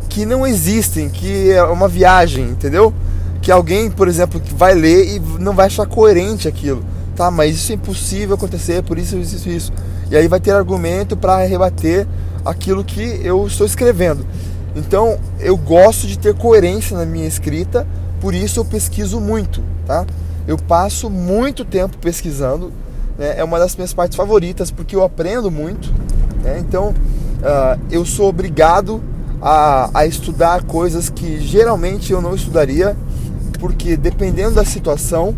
que 0.07 0.25
não 0.25 0.47
existem, 0.47 1.09
que 1.09 1.51
é 1.51 1.61
uma 1.63 1.89
viagem, 1.89 2.49
entendeu? 2.49 2.93
que 3.45 3.51
alguém, 3.51 3.91
por 3.91 4.07
exemplo, 4.07 4.41
vai 4.57 4.73
ler 4.73 5.05
e 5.07 5.19
não 5.19 5.53
vai 5.53 5.67
achar 5.67 5.85
coerente 5.85 6.47
aquilo. 6.47 6.83
Tá, 7.15 7.31
mas 7.31 7.55
isso 7.55 7.71
é 7.71 7.75
impossível 7.75 8.35
acontecer, 8.35 8.83
por 8.83 8.97
isso, 8.97 9.17
isso, 9.17 9.35
isso, 9.35 9.49
isso. 9.49 9.73
E 10.11 10.17
aí 10.17 10.27
vai 10.27 10.39
ter 10.39 10.51
argumento 10.51 11.15
para 11.15 11.37
rebater 11.45 12.05
aquilo 12.43 12.83
que 12.83 13.21
eu 13.23 13.47
estou 13.47 13.65
escrevendo. 13.65 14.25
Então, 14.75 15.17
eu 15.39 15.55
gosto 15.55 16.05
de 16.05 16.19
ter 16.19 16.35
coerência 16.35 16.97
na 16.97 17.05
minha 17.05 17.25
escrita, 17.25 17.87
por 18.19 18.35
isso 18.35 18.59
eu 18.59 18.65
pesquiso 18.65 19.21
muito, 19.21 19.63
tá? 19.85 20.05
Eu 20.45 20.57
passo 20.57 21.09
muito 21.09 21.63
tempo 21.63 21.97
pesquisando, 21.97 22.71
né? 23.17 23.35
é 23.37 23.43
uma 23.43 23.57
das 23.57 23.75
minhas 23.75 23.93
partes 23.93 24.17
favoritas, 24.17 24.69
porque 24.69 24.95
eu 24.95 25.03
aprendo 25.03 25.49
muito. 25.49 25.91
Né? 26.43 26.59
Então, 26.59 26.89
uh, 26.89 27.79
eu 27.89 28.05
sou 28.05 28.27
obrigado 28.27 29.01
a, 29.41 29.89
a 29.93 30.05
estudar 30.05 30.63
coisas 30.63 31.09
que 31.09 31.39
geralmente 31.39 32.11
eu 32.11 32.21
não 32.21 32.35
estudaria 32.35 32.95
porque 33.59 33.95
dependendo 33.95 34.55
da 34.55 34.65
situação, 34.65 35.35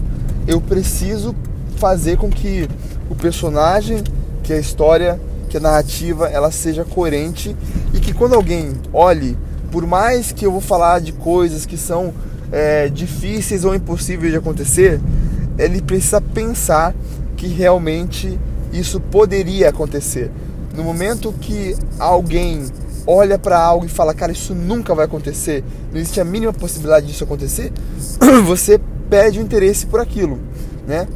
eu 0.48 0.60
preciso 0.60 1.36
fazer 1.78 2.18
com 2.18 2.30
que 2.30 2.68
o 3.10 3.16
personagem, 3.16 4.04
que 4.44 4.52
a 4.52 4.60
história, 4.60 5.20
que 5.50 5.58
a 5.58 5.60
narrativa, 5.60 6.28
ela 6.28 6.52
seja 6.52 6.84
coerente 6.84 7.56
e 7.94 8.00
que 8.00 8.14
quando 8.14 8.36
alguém 8.36 8.74
olhe, 8.92 9.38
por 9.72 9.86
mais 9.86 10.32
que 10.32 10.46
eu 10.46 10.52
vou 10.52 10.62
falar 10.62 11.00
de 11.00 11.14
coisas 11.14 11.66
que 11.66 11.78
são 11.78 12.14
é, 12.52 12.90
difíceis 12.90 13.66
ou 13.66 13.76
impossíveis 13.76 14.32
de 14.32 14.38
acontecer, 14.38 15.00
ele 15.58 15.82
precisa 15.82 16.22
pensar 16.22 16.94
que 17.36 17.48
realmente 17.48 18.40
isso 18.72 19.00
poderia 19.00 19.70
acontecer. 19.70 20.32
No 20.76 20.84
momento 20.84 21.34
que 21.40 21.76
alguém 21.98 22.66
olha 23.06 23.38
para 23.40 23.58
algo 23.58 23.86
e 23.86 23.90
fala, 23.90 24.14
cara, 24.14 24.32
isso 24.32 24.54
nunca 24.54 24.94
vai 24.94 25.06
acontecer, 25.06 25.64
não 25.92 26.00
existe 26.00 26.20
a 26.20 26.26
mínima 26.26 26.52
possibilidade 26.52 27.08
disso 27.08 27.24
acontecer, 27.24 27.72
você 28.46 28.80
perde 29.10 29.40
o 29.40 29.42
interesse 29.42 29.86
por 29.86 30.00
aquilo, 30.00 30.38
né? 30.86 31.08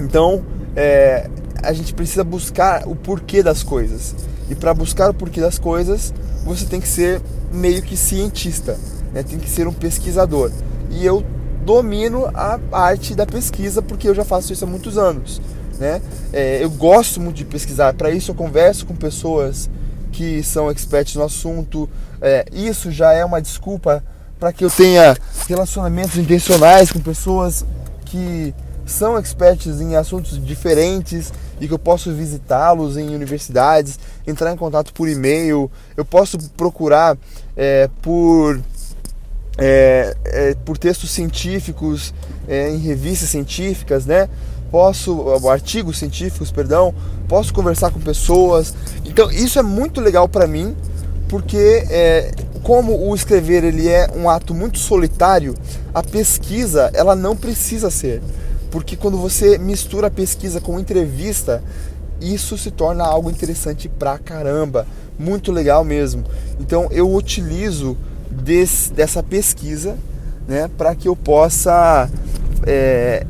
Então, 0.00 0.42
é, 0.74 1.28
a 1.62 1.72
gente 1.72 1.94
precisa 1.94 2.24
buscar 2.24 2.86
o 2.88 2.96
porquê 2.96 3.42
das 3.42 3.62
coisas. 3.62 4.14
E 4.48 4.54
para 4.54 4.74
buscar 4.74 5.10
o 5.10 5.14
porquê 5.14 5.40
das 5.40 5.58
coisas, 5.58 6.12
você 6.44 6.64
tem 6.64 6.80
que 6.80 6.88
ser 6.88 7.20
meio 7.52 7.82
que 7.82 7.96
cientista, 7.96 8.76
né? 9.12 9.22
tem 9.22 9.38
que 9.38 9.48
ser 9.48 9.66
um 9.66 9.72
pesquisador. 9.72 10.50
E 10.90 11.04
eu 11.04 11.24
domino 11.64 12.28
a 12.34 12.58
arte 12.72 13.14
da 13.14 13.26
pesquisa 13.26 13.82
porque 13.82 14.08
eu 14.08 14.14
já 14.14 14.24
faço 14.24 14.52
isso 14.52 14.64
há 14.64 14.68
muitos 14.68 14.96
anos. 14.96 15.40
Né? 15.78 16.00
É, 16.32 16.62
eu 16.62 16.70
gosto 16.70 17.20
muito 17.20 17.36
de 17.36 17.44
pesquisar, 17.44 17.94
para 17.94 18.10
isso 18.10 18.30
eu 18.30 18.34
converso 18.34 18.84
com 18.84 18.94
pessoas 18.94 19.70
que 20.12 20.42
são 20.42 20.70
experts 20.70 21.14
no 21.14 21.22
assunto. 21.22 21.88
É, 22.20 22.44
isso 22.52 22.90
já 22.90 23.12
é 23.12 23.24
uma 23.24 23.40
desculpa 23.40 24.02
para 24.38 24.52
que 24.52 24.64
eu 24.64 24.70
tenha 24.70 25.16
relacionamentos 25.46 26.16
intencionais 26.16 26.90
com 26.90 26.98
pessoas 26.98 27.64
que 28.06 28.54
são 28.90 29.18
experts 29.18 29.80
em 29.80 29.96
assuntos 29.96 30.44
diferentes 30.44 31.32
e 31.60 31.66
que 31.68 31.74
eu 31.74 31.78
posso 31.78 32.12
visitá-los 32.12 32.96
em 32.96 33.14
universidades, 33.14 33.98
entrar 34.26 34.52
em 34.52 34.56
contato 34.56 34.92
por 34.92 35.08
e-mail, 35.08 35.70
eu 35.96 36.04
posso 36.04 36.38
procurar 36.56 37.16
é, 37.56 37.88
por 38.00 38.60
é, 39.58 40.16
é, 40.24 40.54
por 40.64 40.78
textos 40.78 41.10
científicos 41.10 42.14
é, 42.48 42.70
em 42.70 42.78
revistas 42.78 43.28
científicas, 43.28 44.06
né? 44.06 44.28
Posso 44.70 45.48
artigos 45.48 45.98
científicos, 45.98 46.50
perdão, 46.50 46.94
posso 47.28 47.52
conversar 47.52 47.90
com 47.90 48.00
pessoas. 48.00 48.74
Então 49.04 49.30
isso 49.30 49.58
é 49.58 49.62
muito 49.62 50.00
legal 50.00 50.28
para 50.28 50.46
mim, 50.46 50.74
porque 51.28 51.84
é, 51.90 52.32
como 52.62 53.08
o 53.08 53.14
escrever 53.14 53.64
ele 53.64 53.88
é 53.88 54.08
um 54.16 54.30
ato 54.30 54.54
muito 54.54 54.78
solitário, 54.78 55.54
a 55.92 56.02
pesquisa 56.02 56.90
ela 56.94 57.14
não 57.16 57.36
precisa 57.36 57.90
ser, 57.90 58.22
porque 58.70 58.96
quando 58.96 59.16
você 59.16 59.58
mistura 59.58 60.10
pesquisa 60.10 60.60
com 60.60 60.78
entrevista, 60.78 61.62
isso 62.20 62.56
se 62.56 62.70
torna 62.70 63.04
algo 63.04 63.30
interessante 63.30 63.88
pra 63.88 64.18
caramba, 64.18 64.86
muito 65.18 65.50
legal 65.50 65.84
mesmo. 65.84 66.24
Então 66.58 66.88
eu 66.90 67.12
utilizo 67.12 67.96
desse, 68.30 68.92
dessa 68.92 69.22
pesquisa, 69.22 69.96
né, 70.46 70.70
para 70.76 70.94
que 70.94 71.08
eu 71.08 71.16
possa 71.16 72.08
é, 72.66 73.26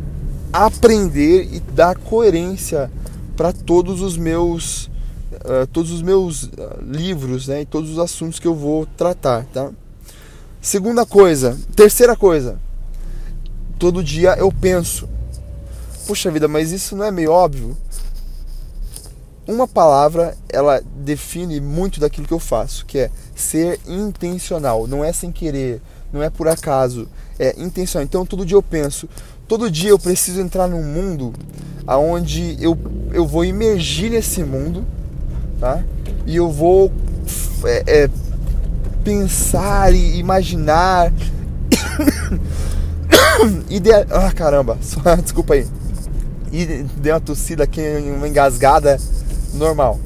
aprender 0.52 1.48
e 1.52 1.60
dar 1.60 1.96
coerência 1.96 2.90
para 3.36 3.52
todos 3.52 4.02
os 4.02 4.16
meus 4.16 4.90
uh, 5.44 5.66
todos 5.72 5.90
os 5.90 6.02
meus 6.02 6.44
uh, 6.44 6.50
livros, 6.82 7.48
né, 7.48 7.62
e 7.62 7.64
todos 7.64 7.90
os 7.90 7.98
assuntos 7.98 8.38
que 8.38 8.46
eu 8.46 8.54
vou 8.54 8.86
tratar, 8.96 9.44
tá? 9.46 9.70
Segunda 10.60 11.06
coisa, 11.06 11.56
terceira 11.74 12.14
coisa. 12.14 12.58
Todo 13.78 14.04
dia 14.04 14.36
eu 14.38 14.52
penso. 14.52 15.08
Puxa 16.10 16.28
vida, 16.28 16.48
mas 16.48 16.72
isso 16.72 16.96
não 16.96 17.04
é 17.04 17.12
meio 17.12 17.30
óbvio? 17.30 17.76
Uma 19.46 19.68
palavra, 19.68 20.36
ela 20.48 20.82
define 20.96 21.60
muito 21.60 22.00
daquilo 22.00 22.26
que 22.26 22.34
eu 22.34 22.40
faço, 22.40 22.84
que 22.84 22.98
é 22.98 23.10
ser 23.32 23.78
intencional, 23.86 24.88
não 24.88 25.04
é 25.04 25.12
sem 25.12 25.30
querer, 25.30 25.80
não 26.12 26.20
é 26.20 26.28
por 26.28 26.48
acaso, 26.48 27.08
é 27.38 27.54
intencional. 27.56 28.04
Então 28.04 28.26
todo 28.26 28.44
dia 28.44 28.56
eu 28.56 28.62
penso, 28.62 29.08
todo 29.46 29.70
dia 29.70 29.90
eu 29.90 30.00
preciso 30.00 30.40
entrar 30.40 30.66
num 30.66 30.82
mundo 30.82 31.32
aonde 31.86 32.56
eu, 32.58 32.76
eu 33.12 33.24
vou 33.24 33.44
imergir 33.44 34.10
nesse 34.10 34.42
mundo, 34.42 34.84
tá? 35.60 35.80
E 36.26 36.34
eu 36.34 36.50
vou 36.50 36.90
é, 37.64 37.84
é, 37.86 38.10
pensar 39.04 39.94
e 39.94 40.18
imaginar. 40.18 41.12
Ideia... 43.70 44.04
Ah, 44.10 44.32
caramba, 44.32 44.76
desculpa 45.22 45.54
aí. 45.54 45.68
E 46.52 46.84
deu 46.96 47.14
uma 47.14 47.20
tossida 47.20 47.64
aqui, 47.64 47.80
uma 48.16 48.28
engasgada 48.28 48.98
normal. 49.54 49.98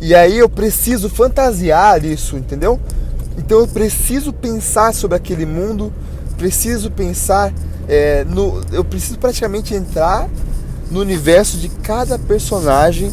E 0.00 0.14
aí 0.14 0.38
eu 0.38 0.48
preciso 0.48 1.08
fantasiar 1.08 2.04
isso, 2.04 2.36
entendeu? 2.36 2.78
Então 3.36 3.60
eu 3.60 3.68
preciso 3.68 4.32
pensar 4.32 4.92
sobre 4.94 5.16
aquele 5.16 5.46
mundo, 5.46 5.92
preciso 6.36 6.90
pensar 6.90 7.52
é, 7.88 8.24
no, 8.24 8.60
eu 8.70 8.84
preciso 8.84 9.18
praticamente 9.18 9.74
entrar 9.74 10.28
no 10.90 11.00
universo 11.00 11.56
de 11.56 11.68
cada 11.68 12.18
personagem 12.18 13.12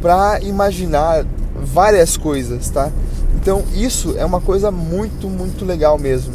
para 0.00 0.40
imaginar 0.42 1.24
várias 1.54 2.16
coisas, 2.16 2.68
tá? 2.68 2.90
Então 3.40 3.64
isso 3.72 4.14
é 4.18 4.24
uma 4.24 4.40
coisa 4.40 4.70
muito, 4.70 5.28
muito 5.28 5.64
legal 5.64 5.98
mesmo. 5.98 6.34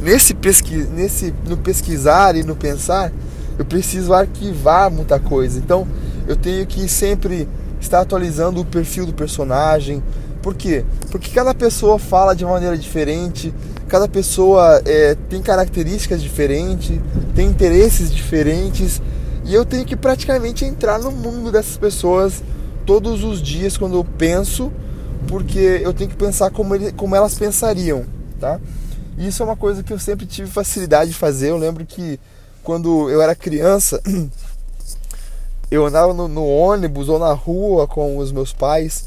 nesse, 0.00 0.34
pesqui, 0.34 0.76
nesse 0.92 1.32
no 1.46 1.56
pesquisar 1.56 2.34
e 2.34 2.42
no 2.42 2.56
pensar, 2.56 3.12
eu 3.58 3.64
preciso 3.64 4.12
arquivar 4.12 4.90
muita 4.90 5.18
coisa. 5.18 5.58
Então, 5.58 5.86
eu 6.26 6.36
tenho 6.36 6.66
que 6.66 6.88
sempre 6.88 7.48
estar 7.80 8.00
atualizando 8.00 8.60
o 8.60 8.64
perfil 8.64 9.06
do 9.06 9.12
personagem. 9.12 10.02
Por 10.40 10.54
quê? 10.54 10.84
Porque 11.10 11.30
cada 11.30 11.54
pessoa 11.54 11.98
fala 11.98 12.34
de 12.34 12.44
maneira 12.44 12.76
diferente, 12.76 13.54
cada 13.88 14.08
pessoa 14.08 14.82
é, 14.84 15.14
tem 15.28 15.40
características 15.40 16.22
diferentes, 16.22 16.98
tem 17.34 17.48
interesses 17.48 18.12
diferentes, 18.12 19.00
e 19.44 19.54
eu 19.54 19.64
tenho 19.64 19.84
que 19.84 19.96
praticamente 19.96 20.64
entrar 20.64 20.98
no 20.98 21.12
mundo 21.12 21.52
dessas 21.52 21.76
pessoas 21.76 22.42
todos 22.86 23.22
os 23.22 23.40
dias 23.40 23.76
quando 23.76 23.96
eu 23.96 24.04
penso, 24.04 24.72
porque 25.28 25.80
eu 25.82 25.92
tenho 25.92 26.10
que 26.10 26.16
pensar 26.16 26.50
como, 26.50 26.74
ele, 26.74 26.92
como 26.92 27.14
elas 27.14 27.38
pensariam, 27.38 28.04
tá? 28.40 28.60
E 29.16 29.28
isso 29.28 29.42
é 29.42 29.46
uma 29.46 29.56
coisa 29.56 29.82
que 29.82 29.92
eu 29.92 29.98
sempre 29.98 30.26
tive 30.26 30.50
facilidade 30.50 31.10
de 31.10 31.16
fazer. 31.16 31.50
Eu 31.50 31.58
lembro 31.58 31.84
que 31.84 32.18
quando 32.62 33.10
eu 33.10 33.20
era 33.20 33.34
criança, 33.34 34.00
eu 35.70 35.86
andava 35.86 36.12
no, 36.12 36.28
no 36.28 36.46
ônibus 36.46 37.08
ou 37.08 37.18
na 37.18 37.32
rua 37.32 37.86
com 37.86 38.18
os 38.18 38.32
meus 38.32 38.52
pais 38.52 39.06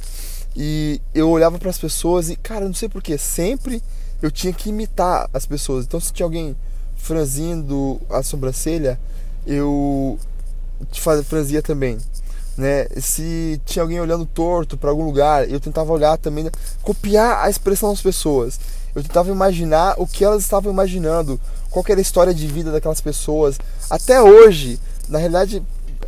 e 0.55 1.01
eu 1.13 1.29
olhava 1.29 1.59
para 1.59 1.69
as 1.69 1.77
pessoas 1.77 2.29
e, 2.29 2.35
cara, 2.35 2.65
não 2.65 2.73
sei 2.73 2.87
porquê, 2.87 3.17
sempre 3.17 3.81
eu 4.21 4.31
tinha 4.31 4.53
que 4.53 4.69
imitar 4.69 5.29
as 5.33 5.45
pessoas. 5.45 5.85
Então, 5.85 5.99
se 5.99 6.13
tinha 6.13 6.25
alguém 6.25 6.55
franzindo 6.95 8.01
a 8.09 8.23
sobrancelha, 8.23 8.99
eu 9.45 10.17
franzia 11.23 11.61
também. 11.61 11.97
Né? 12.57 12.87
Se 12.97 13.61
tinha 13.65 13.83
alguém 13.83 13.99
olhando 13.99 14.25
torto 14.25 14.77
para 14.77 14.89
algum 14.89 15.03
lugar, 15.03 15.49
eu 15.49 15.59
tentava 15.59 15.91
olhar 15.91 16.17
também, 16.17 16.45
né? 16.45 16.51
copiar 16.81 17.43
a 17.43 17.49
expressão 17.49 17.89
das 17.89 18.01
pessoas. 18.01 18.59
Eu 18.95 19.03
tentava 19.03 19.29
imaginar 19.29 19.95
o 19.97 20.07
que 20.07 20.23
elas 20.23 20.41
estavam 20.41 20.71
imaginando, 20.71 21.39
qual 21.75 21.83
era 21.89 21.99
a 21.99 22.01
história 22.01 22.33
de 22.33 22.47
vida 22.47 22.71
daquelas 22.71 23.01
pessoas. 23.01 23.59
Até 23.89 24.21
hoje, 24.21 24.79
na 25.09 25.19
realidade, 25.19 25.61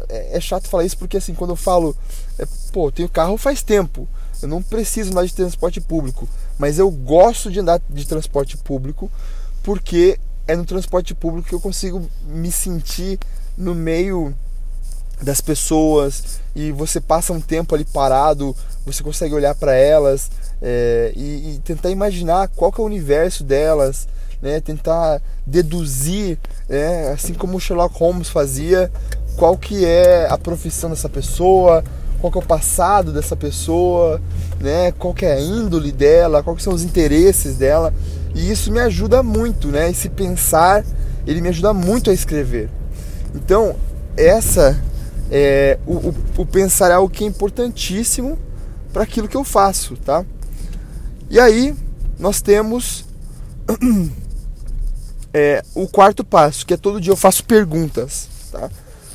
é, 0.07 0.37
é 0.37 0.39
chato 0.39 0.69
falar 0.69 0.85
isso 0.85 0.97
porque 0.97 1.17
assim, 1.17 1.33
quando 1.33 1.49
eu 1.49 1.57
falo, 1.57 1.93
é, 2.39 2.47
pô, 2.71 2.89
tenho 2.89 3.09
carro 3.09 3.35
faz 3.35 3.61
tempo, 3.61 4.07
eu 4.41 4.47
não 4.47 4.61
preciso 4.61 5.13
mais 5.13 5.29
de 5.29 5.35
transporte 5.35 5.81
público, 5.81 6.27
mas 6.57 6.79
eu 6.79 6.89
gosto 6.89 7.51
de 7.51 7.59
andar 7.59 7.81
de 7.89 8.07
transporte 8.07 8.55
público 8.55 9.11
porque 9.61 10.17
é 10.47 10.55
no 10.55 10.63
transporte 10.63 11.13
público 11.13 11.49
que 11.49 11.55
eu 11.55 11.59
consigo 11.59 12.09
me 12.25 12.49
sentir 12.49 13.19
no 13.57 13.75
meio 13.75 14.33
das 15.21 15.41
pessoas 15.41 16.39
e 16.55 16.71
você 16.71 17.01
passa 17.01 17.33
um 17.33 17.41
tempo 17.41 17.75
ali 17.75 17.83
parado, 17.83 18.55
você 18.85 19.03
consegue 19.03 19.35
olhar 19.35 19.53
para 19.53 19.75
elas 19.75 20.31
é, 20.61 21.11
e, 21.13 21.55
e, 21.55 21.61
tentar 21.65 21.89
imaginar 21.89 22.47
qual 22.47 22.73
é 22.77 22.81
o 22.81 22.85
universo 22.85 23.43
delas, 23.43 24.07
né? 24.41 24.59
tentar 24.59 25.21
deduzir, 25.45 26.37
né? 26.67 27.09
assim 27.11 27.33
como 27.33 27.57
o 27.57 27.59
Sherlock 27.59 27.97
Holmes 27.97 28.29
fazia, 28.29 28.91
qual 29.35 29.57
que 29.57 29.85
é 29.85 30.27
a 30.29 30.37
profissão 30.37 30.89
dessa 30.89 31.09
pessoa, 31.09 31.83
qual 32.19 32.31
que 32.31 32.37
é 32.37 32.41
o 32.41 32.45
passado 32.45 33.11
dessa 33.11 33.35
pessoa, 33.35 34.21
né? 34.59 34.91
qual 34.93 35.13
que 35.13 35.25
é 35.25 35.33
a 35.33 35.39
índole 35.39 35.91
dela, 35.91 36.43
quais 36.43 36.63
são 36.63 36.73
os 36.73 36.83
interesses 36.83 37.57
dela. 37.57 37.93
E 38.33 38.51
isso 38.51 38.71
me 38.71 38.79
ajuda 38.79 39.23
muito, 39.23 39.69
né? 39.69 39.89
Esse 39.89 40.09
pensar, 40.09 40.85
ele 41.25 41.41
me 41.41 41.49
ajuda 41.49 41.73
muito 41.73 42.11
a 42.11 42.13
escrever. 42.13 42.69
Então, 43.33 43.75
essa 44.15 44.79
é, 45.31 45.79
o, 45.85 45.93
o, 45.93 46.15
o 46.37 46.45
pensar 46.45 46.91
é 46.91 46.93
algo 46.93 47.09
que 47.09 47.23
é 47.23 47.27
importantíssimo 47.27 48.37
para 48.93 49.03
aquilo 49.03 49.27
que 49.27 49.35
eu 49.35 49.43
faço, 49.43 49.95
tá? 49.97 50.25
E 51.29 51.39
aí 51.39 51.75
nós 52.17 52.41
temos 52.41 53.05
é, 55.33 55.63
o 55.75 55.87
quarto 55.87 56.23
passo, 56.23 56.65
que 56.65 56.73
é 56.73 56.77
todo 56.77 57.01
dia 57.01 57.11
eu 57.11 57.17
faço 57.17 57.43
perguntas, 57.43 58.27
tá? 58.51 58.69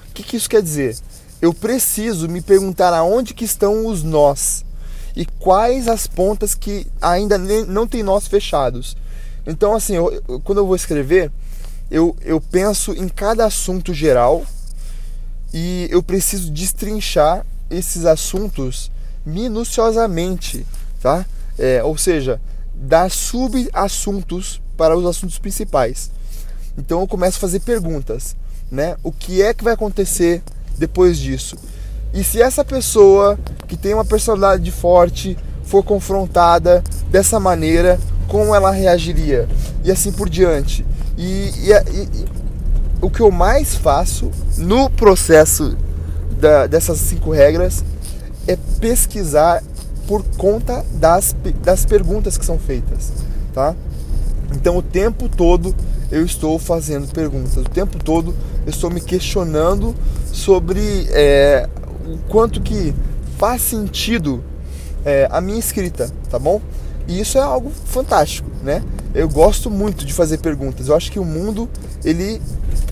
O 0.08 0.14
que, 0.14 0.22
que 0.22 0.36
isso 0.36 0.48
quer 0.48 0.62
dizer? 0.62 0.96
Eu 1.40 1.52
preciso 1.52 2.28
me 2.28 2.40
perguntar 2.40 2.92
aonde 2.94 3.34
que 3.34 3.44
estão 3.44 3.86
os 3.86 4.02
nós 4.02 4.64
e 5.16 5.26
quais 5.26 5.88
as 5.88 6.06
pontas 6.06 6.54
que 6.54 6.86
ainda 7.00 7.36
não 7.38 7.86
tem 7.86 8.02
nós 8.02 8.26
fechados. 8.26 8.96
Então, 9.46 9.74
assim, 9.74 9.96
eu, 9.96 10.22
quando 10.44 10.58
eu 10.58 10.66
vou 10.66 10.76
escrever, 10.76 11.32
eu, 11.90 12.16
eu 12.22 12.40
penso 12.40 12.92
em 12.92 13.08
cada 13.08 13.44
assunto 13.44 13.92
geral 13.92 14.44
e 15.52 15.88
eu 15.90 16.02
preciso 16.02 16.50
destrinchar 16.50 17.44
esses 17.68 18.04
assuntos 18.04 18.90
minuciosamente, 19.26 20.64
tá? 21.00 21.26
É, 21.58 21.82
ou 21.82 21.98
seja, 21.98 22.40
dar 22.74 23.10
sub-assuntos 23.10 24.61
para 24.76 24.96
os 24.96 25.06
assuntos 25.06 25.38
principais. 25.38 26.10
Então 26.76 27.00
eu 27.00 27.08
começo 27.08 27.36
a 27.36 27.40
fazer 27.40 27.60
perguntas, 27.60 28.34
né? 28.70 28.96
O 29.02 29.12
que 29.12 29.42
é 29.42 29.52
que 29.52 29.64
vai 29.64 29.74
acontecer 29.74 30.42
depois 30.78 31.18
disso? 31.18 31.56
E 32.14 32.22
se 32.22 32.40
essa 32.40 32.64
pessoa 32.64 33.38
que 33.66 33.76
tem 33.76 33.94
uma 33.94 34.04
personalidade 34.04 34.70
forte 34.70 35.36
for 35.64 35.82
confrontada 35.82 36.82
dessa 37.10 37.40
maneira, 37.40 37.98
como 38.28 38.54
ela 38.54 38.70
reagiria? 38.70 39.48
E 39.84 39.90
assim 39.90 40.12
por 40.12 40.28
diante. 40.28 40.84
E, 41.16 41.50
e, 41.58 41.72
e 41.72 42.26
o 43.00 43.10
que 43.10 43.20
eu 43.20 43.30
mais 43.30 43.74
faço 43.74 44.30
no 44.56 44.88
processo 44.90 45.76
da, 46.38 46.66
dessas 46.66 46.98
cinco 46.98 47.30
regras 47.30 47.84
é 48.46 48.56
pesquisar 48.80 49.62
por 50.06 50.22
conta 50.36 50.84
das, 50.92 51.34
das 51.62 51.84
perguntas 51.86 52.36
que 52.36 52.44
são 52.44 52.58
feitas, 52.58 53.12
tá? 53.54 53.74
Então 54.54 54.76
o 54.76 54.82
tempo 54.82 55.28
todo 55.28 55.74
eu 56.10 56.24
estou 56.24 56.58
fazendo 56.58 57.10
perguntas, 57.12 57.56
o 57.56 57.64
tempo 57.64 58.02
todo 58.02 58.34
eu 58.64 58.70
estou 58.70 58.90
me 58.90 59.00
questionando 59.00 59.94
sobre 60.32 61.08
é, 61.10 61.68
o 62.06 62.18
quanto 62.28 62.60
que 62.60 62.94
faz 63.38 63.62
sentido 63.62 64.42
é, 65.04 65.26
a 65.30 65.40
minha 65.40 65.58
escrita, 65.58 66.10
tá 66.30 66.38
bom? 66.38 66.60
E 67.08 67.20
isso 67.20 67.38
é 67.38 67.40
algo 67.40 67.70
fantástico, 67.86 68.48
né? 68.62 68.82
Eu 69.14 69.28
gosto 69.28 69.70
muito 69.70 70.04
de 70.04 70.12
fazer 70.12 70.38
perguntas. 70.38 70.88
Eu 70.88 70.96
acho 70.96 71.10
que 71.10 71.18
o 71.18 71.24
mundo 71.24 71.68
ele 72.04 72.40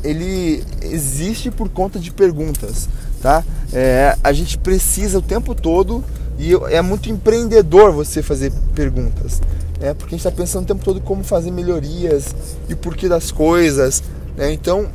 ele 0.02 0.64
existe 0.82 1.50
por 1.50 1.68
conta 1.68 1.98
de 1.98 2.10
perguntas, 2.10 2.88
tá? 3.22 3.44
É, 3.72 4.16
a 4.22 4.32
gente 4.32 4.58
precisa 4.58 5.18
o 5.18 5.22
tempo 5.22 5.54
todo 5.54 6.02
e 6.38 6.54
é 6.70 6.80
muito 6.80 7.10
empreendedor 7.10 7.92
você 7.92 8.22
fazer 8.22 8.50
perguntas, 8.74 9.40
né? 9.80 9.94
Porque 9.94 10.14
a 10.14 10.18
gente 10.18 10.26
está 10.26 10.30
pensando 10.30 10.64
o 10.64 10.66
tempo 10.66 10.84
todo 10.84 11.00
como 11.00 11.24
fazer 11.24 11.50
melhorias 11.50 12.34
e 12.68 12.74
o 12.74 12.76
porquê 12.76 13.08
das 13.08 13.32
coisas, 13.32 14.02
né? 14.36 14.52
Então, 14.52 14.88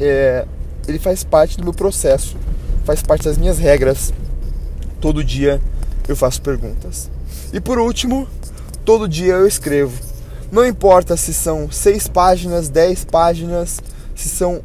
é, 0.00 0.46
ele 0.86 0.98
faz 0.98 1.24
parte 1.24 1.56
do 1.56 1.64
meu 1.64 1.74
processo, 1.74 2.36
faz 2.84 3.02
parte 3.02 3.24
das 3.24 3.36
minhas 3.36 3.58
regras. 3.58 4.12
Todo 5.00 5.24
dia 5.24 5.60
eu 6.08 6.16
faço 6.16 6.40
perguntas. 6.40 7.10
E 7.52 7.60
por 7.60 7.78
último, 7.78 8.28
todo 8.84 9.08
dia 9.08 9.34
eu 9.34 9.46
escrevo. 9.46 10.00
Não 10.50 10.64
importa 10.64 11.16
se 11.16 11.34
são 11.34 11.70
seis 11.70 12.06
páginas, 12.06 12.68
dez 12.68 13.04
páginas, 13.04 13.80
se 14.14 14.28
são 14.28 14.62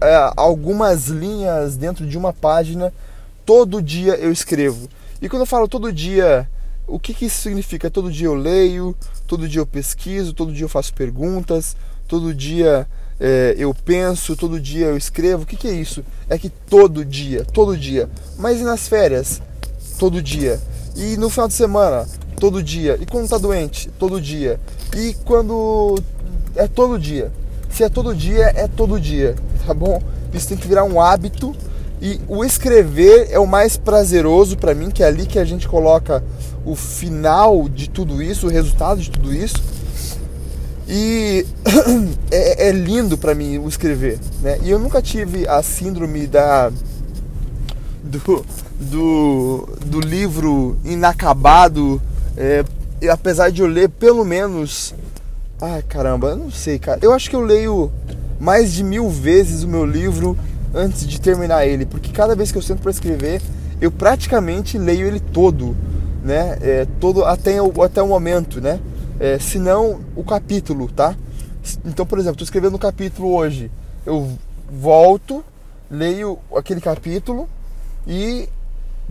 é, 0.00 0.32
algumas 0.36 1.06
linhas 1.06 1.76
dentro 1.76 2.06
de 2.06 2.18
uma 2.18 2.32
página, 2.32 2.92
todo 3.46 3.82
dia 3.82 4.14
eu 4.14 4.30
escrevo. 4.30 4.88
E 5.20 5.28
quando 5.28 5.42
eu 5.42 5.46
falo 5.46 5.68
todo 5.68 5.92
dia, 5.92 6.48
o 6.90 6.98
que, 6.98 7.14
que 7.14 7.26
isso 7.26 7.40
significa? 7.40 7.90
Todo 7.90 8.10
dia 8.10 8.26
eu 8.26 8.34
leio, 8.34 8.94
todo 9.26 9.48
dia 9.48 9.60
eu 9.60 9.66
pesquiso, 9.66 10.32
todo 10.32 10.52
dia 10.52 10.64
eu 10.64 10.68
faço 10.68 10.92
perguntas, 10.92 11.76
todo 12.08 12.34
dia 12.34 12.86
é, 13.18 13.54
eu 13.56 13.74
penso, 13.74 14.34
todo 14.34 14.60
dia 14.60 14.86
eu 14.86 14.96
escrevo. 14.96 15.44
O 15.44 15.46
que, 15.46 15.56
que 15.56 15.68
é 15.68 15.72
isso? 15.72 16.04
É 16.28 16.38
que 16.38 16.48
todo 16.48 17.04
dia, 17.04 17.44
todo 17.44 17.76
dia. 17.76 18.08
Mas 18.36 18.60
e 18.60 18.64
nas 18.64 18.88
férias? 18.88 19.40
Todo 19.98 20.20
dia. 20.20 20.60
E 20.96 21.16
no 21.16 21.30
final 21.30 21.48
de 21.48 21.54
semana? 21.54 22.06
Todo 22.38 22.62
dia. 22.62 22.98
E 23.00 23.06
quando 23.06 23.28
tá 23.28 23.38
doente? 23.38 23.90
Todo 23.98 24.20
dia. 24.20 24.58
E 24.96 25.14
quando 25.24 25.96
é 26.56 26.66
todo 26.66 26.98
dia. 26.98 27.30
Se 27.70 27.84
é 27.84 27.88
todo 27.88 28.14
dia, 28.14 28.52
é 28.56 28.66
todo 28.66 29.00
dia, 29.00 29.36
tá 29.64 29.72
bom? 29.72 30.02
Isso 30.34 30.48
tem 30.48 30.56
que 30.56 30.66
virar 30.66 30.84
um 30.84 31.00
hábito 31.00 31.54
e 32.02 32.18
o 32.26 32.44
escrever 32.44 33.28
é 33.30 33.38
o 33.38 33.46
mais 33.46 33.76
prazeroso 33.76 34.56
para 34.56 34.74
mim, 34.74 34.90
que 34.90 35.02
é 35.02 35.06
ali 35.06 35.26
que 35.26 35.38
a 35.38 35.44
gente 35.44 35.68
coloca 35.68 36.24
o 36.64 36.74
final 36.74 37.68
de 37.68 37.88
tudo 37.88 38.22
isso, 38.22 38.46
o 38.46 38.50
resultado 38.50 39.00
de 39.00 39.10
tudo 39.10 39.34
isso. 39.34 39.56
E 40.88 41.46
é, 42.30 42.68
é 42.68 42.72
lindo 42.72 43.16
para 43.16 43.34
mim 43.34 43.58
o 43.58 43.68
escrever, 43.68 44.18
né? 44.42 44.58
E 44.62 44.70
eu 44.70 44.78
nunca 44.78 45.00
tive 45.00 45.46
a 45.46 45.62
síndrome 45.62 46.26
da 46.26 46.70
do, 48.02 48.44
do, 48.80 49.68
do 49.86 50.00
livro 50.00 50.76
inacabado, 50.84 52.02
é, 52.36 52.64
apesar 53.08 53.50
de 53.50 53.62
eu 53.62 53.68
ler 53.68 53.88
pelo 53.88 54.24
menos 54.24 54.94
Ai 55.62 55.82
caramba, 55.82 56.28
eu 56.28 56.36
não 56.36 56.50
sei, 56.50 56.78
cara. 56.78 57.00
Eu 57.02 57.12
acho 57.12 57.28
que 57.28 57.36
eu 57.36 57.42
leio 57.42 57.92
mais 58.40 58.72
de 58.72 58.82
mil 58.82 59.10
vezes 59.10 59.62
o 59.62 59.68
meu 59.68 59.84
livro 59.84 60.34
antes 60.74 61.06
de 61.06 61.20
terminar 61.20 61.66
ele, 61.66 61.84
porque 61.84 62.10
cada 62.10 62.34
vez 62.34 62.50
que 62.50 62.56
eu 62.56 62.62
sento 62.62 62.80
para 62.80 62.90
escrever, 62.90 63.42
eu 63.78 63.90
praticamente 63.90 64.78
leio 64.78 65.06
ele 65.06 65.20
todo, 65.20 65.76
né? 66.22 66.58
É, 66.60 66.86
todo 66.98 67.24
até 67.24 67.60
o, 67.60 67.82
até 67.82 68.02
o 68.02 68.06
momento, 68.06 68.60
né? 68.60 68.80
É, 69.18 69.38
se 69.38 69.58
não 69.58 70.00
o 70.16 70.24
capítulo, 70.24 70.88
tá? 70.88 71.14
Então, 71.84 72.06
por 72.06 72.18
exemplo, 72.18 72.34
estou 72.34 72.44
escrevendo 72.44 72.76
um 72.76 72.78
capítulo 72.78 73.34
hoje, 73.34 73.70
eu 74.06 74.30
volto, 74.70 75.44
leio 75.90 76.38
aquele 76.56 76.80
capítulo 76.80 77.48
e 78.06 78.48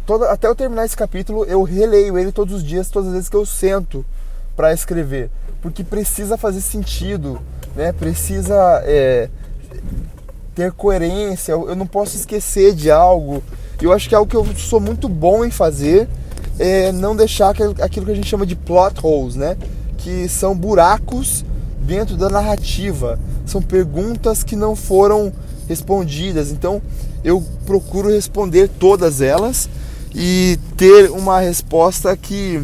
toda, 0.06 0.32
até 0.32 0.48
eu 0.48 0.56
terminar 0.56 0.86
esse 0.86 0.98
capítulo 0.98 1.46
eu 1.46 1.62
releio 1.62 2.18
ele 2.18 2.32
todos 2.32 2.56
os 2.56 2.64
dias, 2.64 2.90
todas 2.90 3.10
as 3.10 3.14
vezes 3.14 3.30
que 3.30 3.36
eu 3.36 3.46
sento 3.46 4.04
para 4.56 4.74
escrever, 4.74 5.30
porque 5.62 5.84
precisa 5.84 6.38
fazer 6.38 6.62
sentido, 6.62 7.40
né? 7.76 7.92
Precisa 7.92 8.82
é, 8.84 9.30
ter 10.56 10.72
coerência. 10.74 11.54
Eu 11.54 11.76
não 11.76 11.88
posso 11.88 12.18
esquecer 12.18 12.74
de 12.74 12.92
algo. 12.92 13.42
Eu 13.82 13.94
acho 13.94 14.10
que 14.10 14.16
é 14.16 14.18
algo 14.18 14.30
que 14.30 14.36
eu 14.36 14.46
sou 14.58 14.80
muito 14.80 15.08
bom 15.08 15.46
em 15.46 15.52
fazer 15.52 16.08
é 16.60 16.92
não 16.92 17.16
deixar 17.16 17.50
aquilo 17.50 18.06
que 18.06 18.12
a 18.12 18.16
gente 18.16 18.28
chama 18.28 18.46
de 18.46 18.56
plot 18.56 18.96
holes, 19.02 19.36
né? 19.36 19.58
Que 19.98 20.28
são 20.28 20.56
buracos 20.56 21.46
dentro 21.82 22.18
da 22.18 22.30
narrativa. 22.30 23.18
São 23.46 23.62
perguntas 23.62 24.44
que 24.44 24.56
não 24.56 24.76
foram 24.76 25.32
respondidas. 25.68 26.52
Então 26.52 26.82
eu 27.24 27.42
procuro 27.66 28.10
responder 28.10 28.68
todas 28.68 29.22
elas 29.22 29.70
e 30.14 30.60
ter 30.76 31.10
uma 31.12 31.40
resposta 31.40 32.16
que 32.18 32.62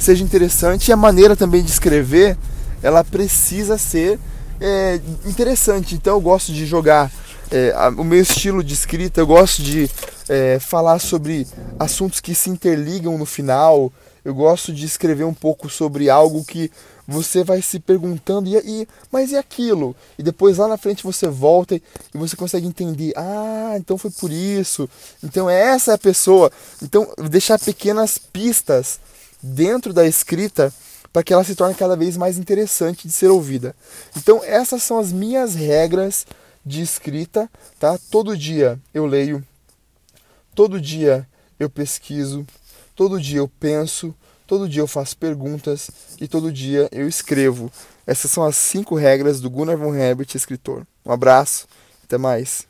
seja 0.00 0.24
interessante. 0.24 0.88
E 0.88 0.92
a 0.92 0.96
maneira 0.96 1.36
também 1.36 1.62
de 1.62 1.70
escrever, 1.70 2.36
ela 2.82 3.04
precisa 3.04 3.78
ser 3.78 4.18
é, 4.60 5.00
interessante. 5.24 5.94
Então 5.94 6.14
eu 6.14 6.20
gosto 6.20 6.52
de 6.52 6.66
jogar 6.66 7.10
é, 7.50 7.72
o 7.96 8.04
meu 8.04 8.20
estilo 8.20 8.62
de 8.62 8.74
escrita, 8.74 9.20
eu 9.20 9.26
gosto 9.26 9.62
de 9.62 9.88
é, 10.28 10.58
falar 10.58 10.98
sobre 10.98 11.46
assuntos 11.78 12.20
que 12.20 12.34
se 12.34 12.50
interligam 12.50 13.16
no 13.16 13.26
final. 13.26 13.92
Eu 14.24 14.34
gosto 14.34 14.72
de 14.72 14.84
escrever 14.84 15.24
um 15.24 15.34
pouco 15.34 15.70
sobre 15.70 16.10
algo 16.10 16.44
que 16.44 16.70
você 17.06 17.42
vai 17.42 17.62
se 17.62 17.80
perguntando, 17.80 18.50
e, 18.50 18.56
e, 18.58 18.88
mas 19.10 19.32
e 19.32 19.36
aquilo? 19.36 19.96
E 20.18 20.22
depois 20.22 20.58
lá 20.58 20.68
na 20.68 20.76
frente 20.76 21.02
você 21.02 21.26
volta 21.26 21.74
e, 21.74 21.82
e 22.14 22.18
você 22.18 22.36
consegue 22.36 22.66
entender, 22.66 23.14
ah, 23.16 23.74
então 23.78 23.96
foi 23.96 24.10
por 24.10 24.30
isso, 24.30 24.86
então 25.24 25.48
essa 25.48 25.92
é 25.92 25.94
a 25.94 25.98
pessoa. 25.98 26.52
Então, 26.82 27.10
deixar 27.30 27.58
pequenas 27.58 28.18
pistas 28.18 29.00
dentro 29.42 29.94
da 29.94 30.06
escrita 30.06 30.70
para 31.10 31.22
que 31.22 31.32
ela 31.32 31.44
se 31.44 31.54
torne 31.54 31.74
cada 31.74 31.96
vez 31.96 32.14
mais 32.16 32.36
interessante 32.36 33.08
de 33.08 33.14
ser 33.14 33.28
ouvida. 33.28 33.74
Então, 34.14 34.42
essas 34.44 34.82
são 34.82 34.98
as 34.98 35.10
minhas 35.10 35.54
regras 35.54 36.26
de 36.64 36.82
escrita, 36.82 37.48
tá? 37.80 37.98
Todo 38.10 38.36
dia 38.36 38.78
eu 38.92 39.06
leio, 39.06 39.42
todo 40.58 40.80
dia 40.80 41.24
eu 41.56 41.70
pesquiso, 41.70 42.44
todo 42.96 43.20
dia 43.20 43.38
eu 43.38 43.46
penso, 43.46 44.12
todo 44.44 44.68
dia 44.68 44.82
eu 44.82 44.88
faço 44.88 45.16
perguntas 45.16 45.88
e 46.20 46.26
todo 46.26 46.50
dia 46.50 46.88
eu 46.90 47.06
escrevo. 47.06 47.70
Essas 48.04 48.32
são 48.32 48.42
as 48.42 48.56
cinco 48.56 48.96
regras 48.96 49.40
do 49.40 49.48
Gunnar 49.48 49.76
von 49.76 49.94
Herbert, 49.94 50.34
escritor. 50.34 50.84
Um 51.06 51.12
abraço, 51.12 51.68
até 52.02 52.18
mais. 52.18 52.67